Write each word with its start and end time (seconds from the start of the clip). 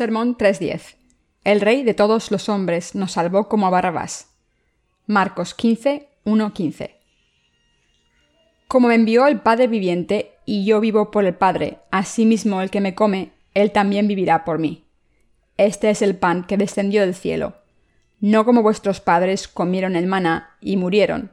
Sermón 0.00 0.38
3.10. 0.38 0.96
El 1.44 1.60
Rey 1.60 1.82
de 1.82 1.92
todos 1.92 2.30
los 2.30 2.48
hombres 2.48 2.94
nos 2.94 3.12
salvó 3.12 3.50
como 3.50 3.66
a 3.66 3.70
Barrabás. 3.70 4.30
Marcos 5.06 5.52
15, 5.52 6.08
15. 6.54 6.96
Como 8.66 8.88
me 8.88 8.94
envió 8.94 9.26
el 9.26 9.40
Padre 9.40 9.66
viviente, 9.66 10.36
y 10.46 10.64
yo 10.64 10.80
vivo 10.80 11.10
por 11.10 11.26
el 11.26 11.34
Padre, 11.34 11.80
asimismo 11.90 12.62
el 12.62 12.70
que 12.70 12.80
me 12.80 12.94
come, 12.94 13.32
él 13.52 13.72
también 13.72 14.08
vivirá 14.08 14.46
por 14.46 14.58
mí. 14.58 14.86
Este 15.58 15.90
es 15.90 16.00
el 16.00 16.16
pan 16.16 16.44
que 16.44 16.56
descendió 16.56 17.02
del 17.02 17.14
cielo. 17.14 17.56
No 18.20 18.46
como 18.46 18.62
vuestros 18.62 19.02
padres 19.02 19.48
comieron 19.48 19.96
el 19.96 20.06
maná 20.06 20.56
y 20.62 20.78
murieron. 20.78 21.30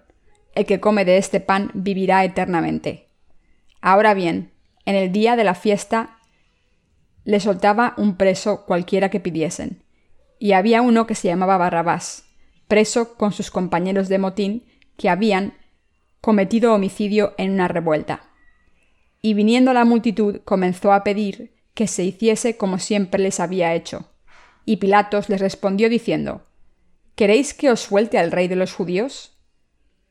El 0.55 0.65
que 0.65 0.81
come 0.81 1.05
de 1.05 1.15
este 1.15 1.39
pan 1.39 1.71
vivirá 1.73 2.25
eternamente. 2.25 3.07
Ahora 3.79 4.13
bien, 4.13 4.51
en 4.83 4.95
el 4.95 5.13
día 5.13 5.37
de 5.37 5.45
la 5.45 5.55
fiesta 5.55 6.16
le 7.27 7.41
soltaba 7.41 7.93
un 7.97 8.15
preso 8.15 8.63
cualquiera 8.65 9.09
que 9.09 9.19
pidiesen. 9.19 9.83
Y 10.39 10.53
había 10.53 10.81
uno 10.81 11.05
que 11.05 11.13
se 11.13 11.27
llamaba 11.27 11.57
Barrabás, 11.57 12.23
preso 12.69 13.15
con 13.15 13.33
sus 13.33 13.51
compañeros 13.51 14.07
de 14.07 14.17
motín 14.17 14.65
que 14.95 15.09
habían 15.09 15.53
cometido 16.21 16.73
homicidio 16.73 17.33
en 17.37 17.51
una 17.51 17.67
revuelta. 17.67 18.21
Y 19.21 19.33
viniendo 19.33 19.73
la 19.73 19.83
multitud 19.83 20.39
comenzó 20.45 20.93
a 20.93 21.03
pedir 21.03 21.53
que 21.73 21.87
se 21.87 22.05
hiciese 22.05 22.55
como 22.55 22.79
siempre 22.79 23.21
les 23.21 23.41
había 23.41 23.73
hecho. 23.73 24.09
Y 24.63 24.77
Pilatos 24.77 25.27
les 25.27 25.41
respondió 25.41 25.89
diciendo, 25.89 26.43
¿Queréis 27.15 27.53
que 27.53 27.69
os 27.69 27.81
suelte 27.81 28.17
al 28.19 28.31
rey 28.31 28.47
de 28.47 28.55
los 28.55 28.73
judíos? 28.73 29.37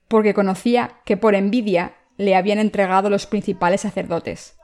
Porque 0.07 0.35
conocía 0.35 1.01
que 1.07 1.17
por 1.17 1.35
envidia 1.35 1.97
le 2.19 2.37
habían 2.37 2.59
entregado 2.59 3.09
los 3.09 3.25
principales 3.27 3.81
sacerdotes. 3.81 4.56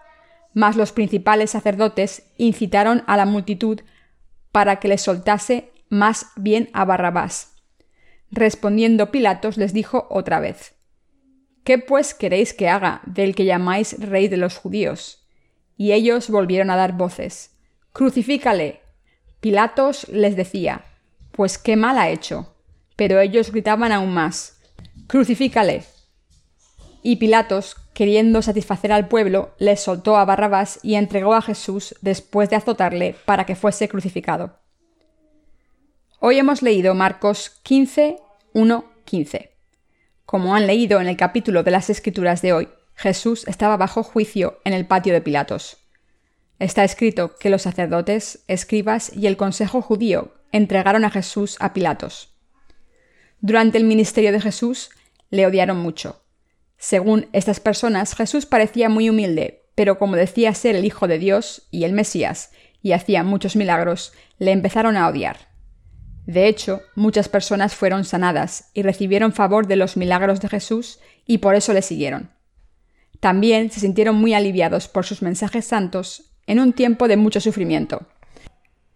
Mas 0.55 0.77
los 0.77 0.93
principales 0.93 1.51
sacerdotes 1.51 2.25
incitaron 2.37 3.05
a 3.07 3.17
la 3.17 3.25
multitud 3.25 3.81
para 4.51 4.77
que 4.77 4.89
les 4.89 5.03
soltase 5.03 5.73
más 5.89 6.27
bien 6.37 6.69
a 6.73 6.85
Barrabás. 6.85 7.55
Respondiendo 8.31 9.11
Pilatos 9.11 9.57
les 9.57 9.73
dijo 9.73 10.07
otra 10.11 10.41
vez, 10.41 10.75
¿Qué 11.65 11.79
pues 11.79 12.15
queréis 12.15 12.55
que 12.55 12.69
haga 12.69 13.03
del 13.07 13.35
que 13.35 13.45
llamáis 13.45 14.01
rey 14.01 14.29
de 14.29 14.37
los 14.37 14.57
judíos? 14.57 15.27
Y 15.77 15.93
ellos 15.93 16.29
volvieron 16.29 16.71
a 16.71 16.77
dar 16.77 16.97
voces, 16.97 17.57
Crucifícale. 17.93 18.81
Pilatos 19.41 20.09
les 20.09 20.35
decía, 20.35 20.85
Pues 21.31 21.59
qué 21.59 21.77
mal 21.77 21.99
ha 21.99 22.09
hecho. 22.09 22.55
Pero 22.97 23.21
ellos 23.21 23.53
gritaban 23.53 23.93
aún 23.93 24.13
más, 24.13 24.61
Crucifícale. 25.07 25.85
Y 27.03 27.17
Pilatos, 27.17 27.77
queriendo 27.95 28.43
satisfacer 28.43 28.93
al 28.93 29.09
pueblo, 29.09 29.55
les 29.59 29.81
soltó 29.81 30.17
a 30.17 30.25
Barrabás 30.25 30.79
y 30.83 30.95
entregó 30.95 31.35
a 31.35 31.43
Jesús 31.43 31.95
después 32.01 32.51
de 32.51 32.57
azotarle 32.57 33.17
para 33.25 33.47
que 33.47 33.57
fuese 33.57 33.89
crucificado. 33.89 34.59
Hoy 36.21 36.39
hemos 36.39 36.63
leído 36.63 36.95
Marcos 36.95 37.51
15, 37.63 38.17
1, 38.55 38.85
15. 39.05 39.51
Como 40.25 40.55
han 40.55 40.67
leído 40.67 41.01
en 41.01 41.09
el 41.09 41.17
capítulo 41.17 41.63
de 41.63 41.73
las 41.73 41.91
Escrituras 41.91 42.43
de 42.43 42.53
hoy, 42.53 42.69
Jesús 42.95 43.47
estaba 43.49 43.77
bajo 43.77 44.03
juicio 44.03 44.61
en 44.65 44.73
el 44.73 44.87
patio 44.87 45.13
de 45.13 45.21
Pilatos. 45.21 45.79
Está 46.59 46.85
escrito 46.85 47.37
que 47.39 47.51
los 47.51 47.63
sacerdotes, 47.63 48.45
escribas 48.47 49.13
y 49.15 49.27
el 49.27 49.37
consejo 49.37 49.83
judío 49.83 50.35
entregaron 50.53 51.05
a 51.05 51.11
Jesús 51.11 51.57
a 51.59 51.73
Pilatos. 51.73 52.33
Durante 53.41 53.79
el 53.79 53.85
ministerio 53.85 54.31
de 54.31 54.41
Jesús 54.41 54.91
le 55.31 55.45
odiaron 55.45 55.79
mucho, 55.79 56.22
según 56.83 57.29
estas 57.33 57.61
personas, 57.61 58.17
Jesús 58.17 58.45
parecía 58.45 58.89
muy 58.89 59.09
humilde, 59.09 59.63
pero 59.77 60.01
como 60.01 60.17
decía 60.17 60.53
ser 60.53 60.75
el 60.75 60.85
Hijo 60.85 61.07
de 61.07 61.21
Dios 61.21 61.69
y 61.71 61.85
el 61.85 61.93
Mesías, 61.93 62.51
y 62.83 62.91
hacía 62.91 63.23
muchos 63.23 63.55
milagros, 63.55 64.13
le 64.41 64.51
empezaron 64.51 64.97
a 64.97 65.07
odiar. 65.07 65.47
De 66.27 66.49
hecho, 66.49 66.83
muchas 66.97 67.29
personas 67.29 67.77
fueron 67.77 68.05
sanadas 68.05 68.73
y 68.75 68.83
recibieron 68.83 69.33
favor 69.33 69.69
de 69.69 69.77
los 69.77 69.97
milagros 69.97 70.41
de 70.41 70.49
Jesús 70.49 70.99
y 71.25 71.39
por 71.39 71.55
eso 71.55 71.73
le 71.73 71.83
siguieron. 71.83 72.33
También 73.21 73.71
se 73.71 73.79
sintieron 73.79 74.17
muy 74.17 74.35
aliviados 74.35 74.89
por 74.89 75.07
sus 75.07 75.23
mensajes 75.23 75.65
santos 75.65 76.33
en 76.49 76.59
un 76.59 76.73
tiempo 76.73 77.07
de 77.07 77.17
mucho 77.17 77.41
sufrimiento. 77.41 78.09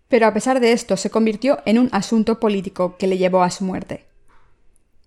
Pero 0.08 0.26
a 0.26 0.34
pesar 0.34 0.58
de 0.58 0.72
esto 0.72 0.96
se 0.96 1.10
convirtió 1.10 1.62
en 1.66 1.78
un 1.78 1.88
asunto 1.92 2.41
político 2.41 2.96
que 2.98 3.06
le 3.06 3.16
llevó 3.16 3.44
a 3.44 3.50
su 3.52 3.62
muerte. 3.62 4.06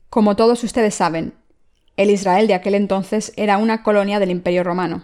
Como 0.10 0.38
todos 0.38 0.64
ustedes 0.64 0.96
saben, 0.96 1.34
el 2.00 2.12
Israel 2.12 2.48
de 2.48 2.54
aquel 2.54 2.76
entonces 2.76 3.34
era 3.36 3.58
una 3.58 3.84
colonia 3.84 4.20
del 4.20 4.32
Imperio 4.32 4.64
Romano. 4.64 5.04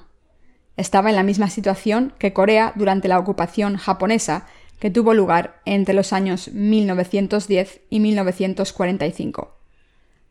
Estaba 0.78 1.10
en 1.10 1.18
la 1.18 1.24
misma 1.24 1.50
situación 1.50 2.14
que 2.18 2.32
Corea 2.32 2.72
durante 2.78 3.10
la 3.10 3.20
ocupación 3.20 3.76
japonesa 3.76 4.48
que 4.80 4.90
tuvo 4.90 5.14
lugar 5.14 5.60
entre 5.66 5.94
los 5.94 6.14
años 6.14 6.48
1910 6.54 7.82
y 7.90 8.00
1945. 8.00 9.58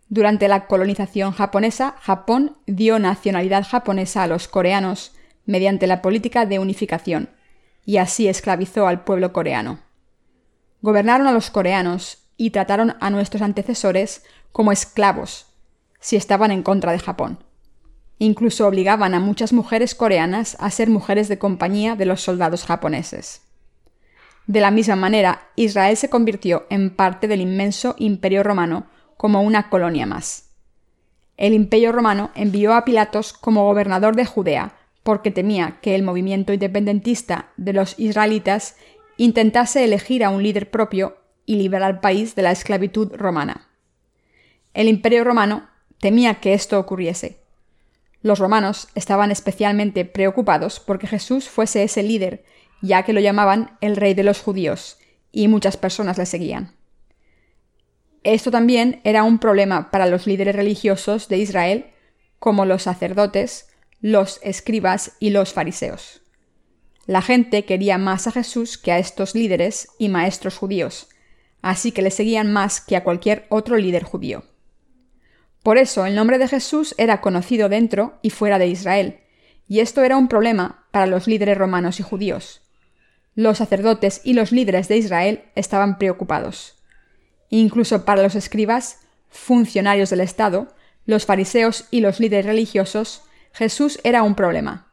Durante 0.08 0.48
la 0.48 0.66
colonización 0.66 1.32
japonesa, 1.32 1.96
Japón 2.00 2.56
dio 2.66 2.98
nacionalidad 2.98 3.66
japonesa 3.66 4.22
a 4.22 4.26
los 4.26 4.48
coreanos 4.48 5.12
mediante 5.44 5.86
la 5.86 6.00
política 6.00 6.46
de 6.46 6.60
unificación, 6.60 7.28
y 7.84 7.98
así 7.98 8.26
esclavizó 8.26 8.86
al 8.86 9.04
pueblo 9.04 9.34
coreano. 9.34 9.80
Gobernaron 10.80 11.26
a 11.26 11.32
los 11.32 11.50
coreanos 11.50 12.24
y 12.38 12.50
trataron 12.50 12.96
a 13.00 13.10
nuestros 13.10 13.42
antecesores 13.42 14.24
como 14.50 14.72
esclavos, 14.72 15.53
si 16.04 16.16
estaban 16.16 16.50
en 16.50 16.62
contra 16.62 16.92
de 16.92 16.98
Japón. 16.98 17.38
Incluso 18.18 18.68
obligaban 18.68 19.14
a 19.14 19.20
muchas 19.20 19.54
mujeres 19.54 19.94
coreanas 19.94 20.54
a 20.60 20.70
ser 20.70 20.90
mujeres 20.90 21.28
de 21.28 21.38
compañía 21.38 21.96
de 21.96 22.04
los 22.04 22.20
soldados 22.20 22.66
japoneses. 22.66 23.40
De 24.46 24.60
la 24.60 24.70
misma 24.70 24.96
manera, 24.96 25.48
Israel 25.56 25.96
se 25.96 26.10
convirtió 26.10 26.66
en 26.68 26.94
parte 26.94 27.26
del 27.26 27.40
inmenso 27.40 27.94
imperio 27.96 28.42
romano 28.42 28.84
como 29.16 29.40
una 29.40 29.70
colonia 29.70 30.04
más. 30.04 30.50
El 31.38 31.54
imperio 31.54 31.90
romano 31.90 32.32
envió 32.34 32.74
a 32.74 32.84
Pilatos 32.84 33.32
como 33.32 33.64
gobernador 33.64 34.14
de 34.14 34.26
Judea 34.26 34.76
porque 35.04 35.30
temía 35.30 35.78
que 35.80 35.94
el 35.94 36.02
movimiento 36.02 36.52
independentista 36.52 37.48
de 37.56 37.72
los 37.72 37.98
israelitas 37.98 38.76
intentase 39.16 39.82
elegir 39.84 40.22
a 40.22 40.28
un 40.28 40.42
líder 40.42 40.70
propio 40.70 41.16
y 41.46 41.56
liberar 41.56 41.94
al 41.94 42.00
país 42.00 42.34
de 42.34 42.42
la 42.42 42.52
esclavitud 42.52 43.10
romana. 43.14 43.68
El 44.74 44.88
imperio 44.88 45.24
romano 45.24 45.72
temía 46.04 46.34
que 46.34 46.52
esto 46.52 46.78
ocurriese. 46.78 47.38
Los 48.20 48.38
romanos 48.38 48.88
estaban 48.94 49.30
especialmente 49.30 50.04
preocupados 50.04 50.78
porque 50.78 51.06
Jesús 51.06 51.48
fuese 51.48 51.82
ese 51.82 52.02
líder, 52.02 52.44
ya 52.82 53.04
que 53.04 53.14
lo 53.14 53.20
llamaban 53.20 53.78
el 53.80 53.96
rey 53.96 54.12
de 54.12 54.22
los 54.22 54.42
judíos, 54.42 54.98
y 55.32 55.48
muchas 55.48 55.78
personas 55.78 56.18
le 56.18 56.26
seguían. 56.26 56.74
Esto 58.22 58.50
también 58.50 59.00
era 59.04 59.22
un 59.22 59.38
problema 59.38 59.90
para 59.90 60.04
los 60.04 60.26
líderes 60.26 60.54
religiosos 60.54 61.28
de 61.28 61.38
Israel, 61.38 61.86
como 62.38 62.66
los 62.66 62.82
sacerdotes, 62.82 63.70
los 64.02 64.40
escribas 64.42 65.12
y 65.20 65.30
los 65.30 65.54
fariseos. 65.54 66.20
La 67.06 67.22
gente 67.22 67.64
quería 67.64 67.96
más 67.96 68.26
a 68.26 68.32
Jesús 68.32 68.76
que 68.76 68.92
a 68.92 68.98
estos 68.98 69.34
líderes 69.34 69.88
y 69.98 70.10
maestros 70.10 70.58
judíos, 70.58 71.08
así 71.62 71.92
que 71.92 72.02
le 72.02 72.10
seguían 72.10 72.52
más 72.52 72.82
que 72.82 72.94
a 72.94 73.04
cualquier 73.04 73.46
otro 73.48 73.78
líder 73.78 74.02
judío. 74.02 74.44
Por 75.64 75.78
eso 75.78 76.04
el 76.04 76.14
nombre 76.14 76.36
de 76.36 76.46
Jesús 76.46 76.94
era 76.98 77.22
conocido 77.22 77.70
dentro 77.70 78.18
y 78.20 78.28
fuera 78.28 78.58
de 78.58 78.66
Israel, 78.66 79.20
y 79.66 79.80
esto 79.80 80.04
era 80.04 80.18
un 80.18 80.28
problema 80.28 80.84
para 80.90 81.06
los 81.06 81.26
líderes 81.26 81.56
romanos 81.56 82.00
y 82.00 82.02
judíos. 82.02 82.60
Los 83.34 83.58
sacerdotes 83.58 84.20
y 84.24 84.34
los 84.34 84.52
líderes 84.52 84.88
de 84.88 84.98
Israel 84.98 85.44
estaban 85.54 85.96
preocupados. 85.96 86.76
Incluso 87.48 88.04
para 88.04 88.22
los 88.22 88.34
escribas, 88.34 88.98
funcionarios 89.30 90.10
del 90.10 90.20
Estado, 90.20 90.68
los 91.06 91.24
fariseos 91.24 91.86
y 91.90 92.00
los 92.00 92.20
líderes 92.20 92.44
religiosos, 92.44 93.22
Jesús 93.54 93.98
era 94.04 94.22
un 94.22 94.34
problema. 94.34 94.92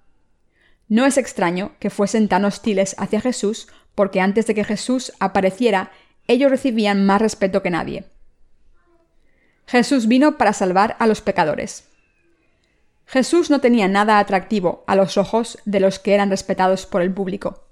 No 0.87 1.05
es 1.05 1.17
extraño 1.17 1.73
que 1.79 1.89
fuesen 1.89 2.29
tan 2.29 2.45
hostiles 2.45 2.95
hacia 2.97 3.19
Jesús 3.19 3.67
porque 3.93 4.21
antes 4.21 4.47
de 4.47 4.55
que 4.55 4.63
Jesús 4.63 5.11
apareciera, 5.19 5.91
ellos 6.27 6.49
recibían 6.49 7.05
más 7.05 7.21
respeto 7.21 7.61
que 7.61 7.71
nadie. 7.71 8.05
Jesús 9.67 10.07
vino 10.07 10.37
para 10.37 10.53
salvar 10.53 10.95
a 10.99 11.07
los 11.07 11.21
pecadores. 11.21 11.87
Jesús 13.05 13.49
no 13.49 13.59
tenía 13.59 13.87
nada 13.87 14.19
atractivo 14.19 14.83
a 14.87 14.95
los 14.95 15.17
ojos 15.17 15.57
de 15.65 15.79
los 15.79 15.99
que 15.99 16.13
eran 16.13 16.29
respetados 16.29 16.85
por 16.85 17.01
el 17.01 17.13
público. 17.13 17.65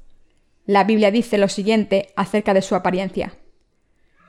La 0.66 0.84
Biblia 0.84 1.12
dice 1.12 1.38
lo 1.38 1.48
siguiente 1.48 2.14
acerca 2.16 2.54
de 2.54 2.62
su 2.62 2.76
apariencia. 2.76 3.34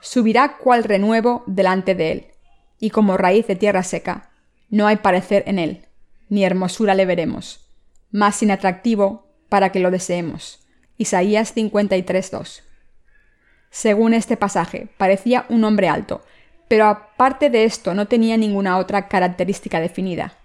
Subirá 0.00 0.56
cual 0.56 0.84
renuevo 0.84 1.42
delante 1.46 1.94
de 1.94 2.12
él, 2.12 2.26
y 2.78 2.90
como 2.90 3.16
raíz 3.16 3.46
de 3.46 3.56
tierra 3.56 3.82
seca. 3.82 4.30
No 4.70 4.86
hay 4.86 4.96
parecer 4.96 5.42
en 5.46 5.58
él, 5.58 5.86
ni 6.28 6.44
hermosura 6.44 6.94
le 6.94 7.04
veremos, 7.06 7.68
más 8.10 8.42
inatractivo 8.42 9.28
para 9.48 9.72
que 9.72 9.80
lo 9.80 9.90
deseemos. 9.90 10.66
Isaías 10.96 11.54
53.2. 11.54 12.62
Según 13.70 14.14
este 14.14 14.36
pasaje, 14.36 14.88
parecía 14.96 15.44
un 15.48 15.64
hombre 15.64 15.88
alto, 15.88 16.22
pero 16.70 16.86
aparte 16.86 17.50
de 17.50 17.64
esto 17.64 17.94
no 17.94 18.06
tenía 18.06 18.36
ninguna 18.36 18.78
otra 18.78 19.08
característica 19.08 19.80
definida. 19.80 20.38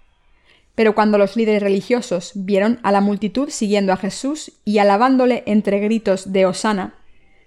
Pero 0.74 0.92
cuando 0.92 1.18
los 1.18 1.36
líderes 1.36 1.62
religiosos 1.62 2.32
vieron 2.34 2.80
a 2.82 2.90
la 2.90 3.00
multitud 3.00 3.48
siguiendo 3.48 3.92
a 3.92 3.96
Jesús 3.96 4.50
y 4.64 4.78
alabándole 4.78 5.44
entre 5.46 5.78
gritos 5.78 6.32
de 6.32 6.44
Osana, 6.44 6.96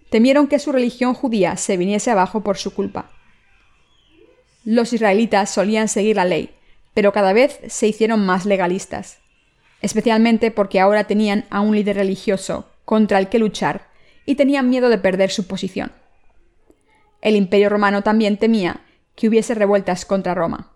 temieron 0.09 0.47
que 0.47 0.59
su 0.59 0.71
religión 0.71 1.13
judía 1.13 1.57
se 1.57 1.75
viniese 1.75 2.09
abajo 2.09 2.39
por 2.41 2.57
su 2.57 2.73
culpa. 2.73 3.11
Los 4.63 4.93
israelitas 4.93 5.49
solían 5.49 5.89
seguir 5.89 6.15
la 6.15 6.23
ley, 6.23 6.51
pero 6.93 7.11
cada 7.11 7.33
vez 7.33 7.59
se 7.67 7.85
hicieron 7.85 8.25
más 8.25 8.45
legalistas, 8.45 9.19
especialmente 9.81 10.51
porque 10.51 10.79
ahora 10.79 11.03
tenían 11.03 11.43
a 11.49 11.59
un 11.59 11.75
líder 11.75 11.97
religioso 11.97 12.69
contra 12.85 13.19
el 13.19 13.27
que 13.27 13.39
luchar 13.39 13.89
y 14.25 14.35
tenían 14.35 14.69
miedo 14.69 14.87
de 14.87 14.99
perder 14.99 15.31
su 15.31 15.47
posición. 15.47 15.91
El 17.21 17.35
imperio 17.35 17.69
romano 17.69 18.01
también 18.01 18.37
temía 18.37 18.81
que 19.15 19.27
hubiese 19.27 19.53
revueltas 19.53 20.05
contra 20.05 20.33
Roma. 20.33 20.73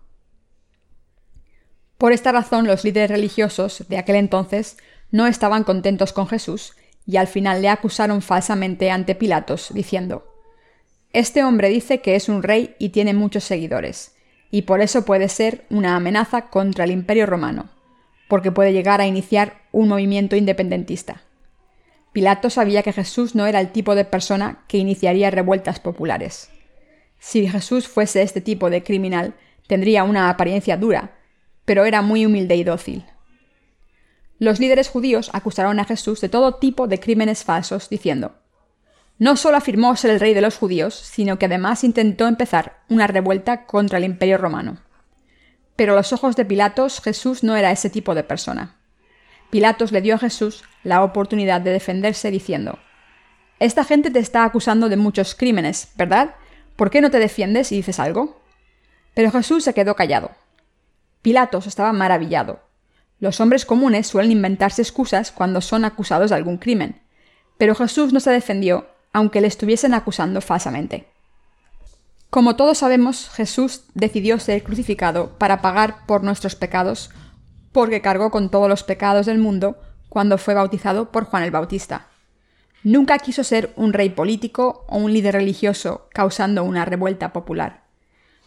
Por 1.98 2.12
esta 2.12 2.32
razón 2.32 2.66
los 2.66 2.84
líderes 2.84 3.10
religiosos 3.10 3.84
de 3.88 3.96
aquel 3.96 4.16
entonces 4.16 4.76
no 5.10 5.26
estaban 5.26 5.64
contentos 5.64 6.12
con 6.12 6.26
Jesús 6.26 6.74
y 7.06 7.16
al 7.16 7.28
final 7.28 7.62
le 7.62 7.68
acusaron 7.68 8.22
falsamente 8.22 8.90
ante 8.90 9.14
Pilatos, 9.14 9.70
diciendo 9.72 10.26
Este 11.12 11.44
hombre 11.44 11.68
dice 11.68 12.00
que 12.00 12.16
es 12.16 12.28
un 12.28 12.42
rey 12.42 12.74
y 12.78 12.90
tiene 12.90 13.14
muchos 13.14 13.44
seguidores, 13.44 14.14
y 14.50 14.62
por 14.62 14.80
eso 14.80 15.04
puede 15.04 15.28
ser 15.28 15.64
una 15.70 15.96
amenaza 15.96 16.48
contra 16.48 16.84
el 16.84 16.90
imperio 16.90 17.26
romano, 17.26 17.70
porque 18.28 18.52
puede 18.52 18.72
llegar 18.72 19.00
a 19.00 19.06
iniciar 19.06 19.62
un 19.72 19.88
movimiento 19.88 20.36
independentista. 20.36 21.22
Pilato 22.14 22.48
sabía 22.48 22.84
que 22.84 22.92
Jesús 22.92 23.34
no 23.34 23.44
era 23.44 23.58
el 23.58 23.72
tipo 23.72 23.96
de 23.96 24.04
persona 24.04 24.62
que 24.68 24.78
iniciaría 24.78 25.32
revueltas 25.32 25.80
populares. 25.80 26.48
Si 27.18 27.48
Jesús 27.48 27.88
fuese 27.88 28.22
este 28.22 28.40
tipo 28.40 28.70
de 28.70 28.84
criminal, 28.84 29.34
tendría 29.66 30.04
una 30.04 30.30
apariencia 30.30 30.76
dura, 30.76 31.18
pero 31.64 31.84
era 31.84 32.02
muy 32.02 32.24
humilde 32.24 32.54
y 32.54 32.62
dócil. 32.62 33.04
Los 34.38 34.60
líderes 34.60 34.90
judíos 34.90 35.28
acusaron 35.32 35.80
a 35.80 35.84
Jesús 35.86 36.20
de 36.20 36.28
todo 36.28 36.54
tipo 36.54 36.86
de 36.86 37.00
crímenes 37.00 37.42
falsos, 37.42 37.88
diciendo, 37.88 38.36
no 39.18 39.36
solo 39.36 39.56
afirmó 39.56 39.96
ser 39.96 40.12
el 40.12 40.20
rey 40.20 40.34
de 40.34 40.40
los 40.40 40.56
judíos, 40.56 40.94
sino 40.94 41.36
que 41.40 41.46
además 41.46 41.82
intentó 41.82 42.28
empezar 42.28 42.84
una 42.88 43.08
revuelta 43.08 43.66
contra 43.66 43.98
el 43.98 44.04
imperio 44.04 44.38
romano. 44.38 44.78
Pero 45.74 45.94
a 45.94 45.96
los 45.96 46.12
ojos 46.12 46.36
de 46.36 46.44
Pilatos 46.44 47.00
Jesús 47.00 47.42
no 47.42 47.56
era 47.56 47.72
ese 47.72 47.90
tipo 47.90 48.14
de 48.14 48.22
persona. 48.22 48.76
Pilatos 49.50 49.92
le 49.92 50.00
dio 50.00 50.14
a 50.14 50.18
Jesús 50.18 50.64
la 50.82 51.02
oportunidad 51.02 51.60
de 51.60 51.70
defenderse 51.70 52.30
diciendo, 52.30 52.78
Esta 53.58 53.84
gente 53.84 54.10
te 54.10 54.18
está 54.18 54.44
acusando 54.44 54.88
de 54.88 54.96
muchos 54.96 55.34
crímenes, 55.34 55.92
¿verdad? 55.96 56.34
¿Por 56.76 56.90
qué 56.90 57.00
no 57.00 57.10
te 57.10 57.18
defiendes 57.18 57.70
y 57.72 57.76
dices 57.76 58.00
algo? 58.00 58.40
Pero 59.14 59.30
Jesús 59.30 59.64
se 59.64 59.74
quedó 59.74 59.94
callado. 59.94 60.32
Pilatos 61.22 61.66
estaba 61.66 61.92
maravillado. 61.92 62.60
Los 63.20 63.40
hombres 63.40 63.64
comunes 63.64 64.06
suelen 64.06 64.32
inventarse 64.32 64.82
excusas 64.82 65.30
cuando 65.30 65.60
son 65.60 65.84
acusados 65.84 66.30
de 66.30 66.36
algún 66.36 66.58
crimen, 66.58 67.00
pero 67.56 67.74
Jesús 67.74 68.12
no 68.12 68.20
se 68.20 68.30
defendió 68.30 68.88
aunque 69.12 69.40
le 69.40 69.46
estuviesen 69.46 69.94
acusando 69.94 70.40
falsamente. 70.40 71.06
Como 72.28 72.56
todos 72.56 72.78
sabemos, 72.78 73.30
Jesús 73.30 73.84
decidió 73.94 74.40
ser 74.40 74.64
crucificado 74.64 75.38
para 75.38 75.62
pagar 75.62 76.04
por 76.06 76.24
nuestros 76.24 76.56
pecados, 76.56 77.10
porque 77.74 78.00
cargó 78.00 78.30
con 78.30 78.50
todos 78.50 78.68
los 78.68 78.84
pecados 78.84 79.26
del 79.26 79.38
mundo 79.38 79.76
cuando 80.08 80.38
fue 80.38 80.54
bautizado 80.54 81.10
por 81.10 81.24
Juan 81.24 81.42
el 81.42 81.50
Bautista. 81.50 82.06
Nunca 82.84 83.18
quiso 83.18 83.42
ser 83.42 83.72
un 83.74 83.92
rey 83.92 84.10
político 84.10 84.84
o 84.86 84.98
un 84.98 85.12
líder 85.12 85.34
religioso 85.34 86.08
causando 86.14 86.62
una 86.62 86.84
revuelta 86.84 87.32
popular. 87.32 87.82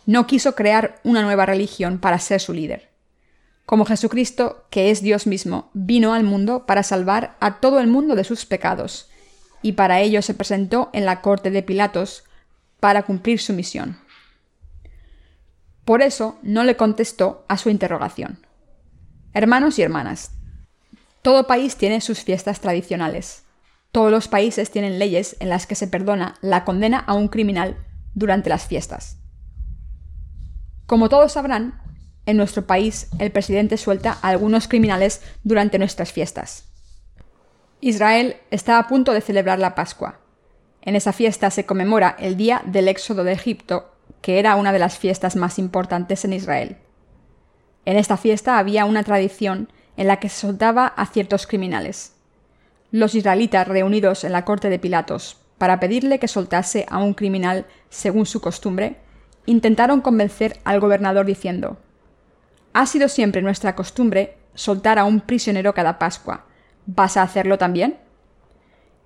No 0.05 0.27
quiso 0.27 0.55
crear 0.55 1.01
una 1.03 1.23
nueva 1.23 1.45
religión 1.45 1.99
para 1.99 2.19
ser 2.19 2.39
su 2.39 2.53
líder. 2.53 2.89
Como 3.65 3.83
Jesucristo, 3.83 4.65
que 4.69 4.91
es 4.91 5.01
Dios 5.01 5.27
mismo, 5.27 5.71
vino 5.73 6.13
al 6.13 6.23
mundo 6.23 6.65
para 6.65 6.81
salvar 6.81 7.35
a 7.41 7.59
todo 7.59 7.81
el 7.81 7.87
mundo 7.87 8.15
de 8.15 8.23
sus 8.23 8.45
pecados, 8.45 9.09
y 9.61 9.73
para 9.73 9.99
ello 9.99 10.21
se 10.21 10.35
presentó 10.35 10.89
en 10.93 11.03
la 11.03 11.21
corte 11.21 11.51
de 11.51 11.63
Pilatos 11.63 12.23
para 12.79 13.03
cumplir 13.03 13.41
su 13.41 13.51
misión. 13.51 13.99
Por 15.83 16.01
eso 16.01 16.39
no 16.43 16.63
le 16.63 16.77
contestó 16.77 17.43
a 17.49 17.57
su 17.57 17.69
interrogación. 17.69 18.46
Hermanos 19.37 19.77
y 19.77 19.83
hermanas, 19.83 20.31
todo 21.21 21.45
país 21.45 21.75
tiene 21.75 22.01
sus 22.01 22.21
fiestas 22.21 22.59
tradicionales. 22.59 23.43
Todos 23.91 24.09
los 24.09 24.27
países 24.27 24.71
tienen 24.71 24.97
leyes 24.97 25.37
en 25.39 25.49
las 25.49 25.67
que 25.67 25.75
se 25.75 25.87
perdona 25.87 26.39
la 26.41 26.65
condena 26.65 26.97
a 26.97 27.13
un 27.13 27.27
criminal 27.27 27.77
durante 28.15 28.49
las 28.49 28.65
fiestas. 28.65 29.19
Como 30.87 31.07
todos 31.07 31.33
sabrán, 31.33 31.79
en 32.25 32.35
nuestro 32.35 32.65
país 32.65 33.09
el 33.19 33.29
presidente 33.31 33.77
suelta 33.77 34.17
a 34.23 34.29
algunos 34.29 34.67
criminales 34.67 35.21
durante 35.43 35.77
nuestras 35.77 36.11
fiestas. 36.11 36.63
Israel 37.79 38.37
está 38.49 38.79
a 38.79 38.87
punto 38.87 39.13
de 39.13 39.21
celebrar 39.21 39.59
la 39.59 39.75
Pascua. 39.75 40.19
En 40.81 40.95
esa 40.95 41.13
fiesta 41.13 41.51
se 41.51 41.67
conmemora 41.67 42.15
el 42.17 42.37
día 42.37 42.63
del 42.65 42.87
éxodo 42.87 43.23
de 43.23 43.33
Egipto, 43.33 43.93
que 44.23 44.39
era 44.39 44.55
una 44.55 44.73
de 44.73 44.79
las 44.79 44.97
fiestas 44.97 45.35
más 45.35 45.59
importantes 45.59 46.25
en 46.25 46.33
Israel. 46.33 46.77
En 47.87 47.95
esta 47.95 48.17
fiesta 48.17 48.57
había 48.57 48.83
una 48.83 49.01
tradición 49.05 49.71
en 49.95 50.07
la 50.07 50.19
que 50.19 50.27
se 50.27 50.41
soltaba 50.41 50.87
a 50.87 51.05
ciertos 51.05 51.47
criminales. 51.47 52.17
Los 52.91 53.15
israelitas 53.15 53.65
reunidos 53.65 54.25
en 54.25 54.33
la 54.33 54.43
corte 54.43 54.69
de 54.69 54.77
Pilatos 54.77 55.37
para 55.57 55.79
pedirle 55.79 56.19
que 56.19 56.27
soltase 56.27 56.85
a 56.89 56.97
un 56.97 57.13
criminal 57.13 57.65
según 57.89 58.25
su 58.25 58.41
costumbre, 58.41 58.97
intentaron 59.45 60.01
convencer 60.01 60.59
al 60.65 60.81
gobernador 60.81 61.25
diciendo 61.25 61.77
Ha 62.73 62.87
sido 62.87 63.07
siempre 63.07 63.41
nuestra 63.41 63.73
costumbre 63.73 64.35
soltar 64.53 64.99
a 64.99 65.05
un 65.05 65.21
prisionero 65.21 65.73
cada 65.73 65.97
Pascua, 65.97 66.43
¿Vas 66.87 67.15
a 67.15 67.21
hacerlo 67.21 67.57
también? 67.57 67.99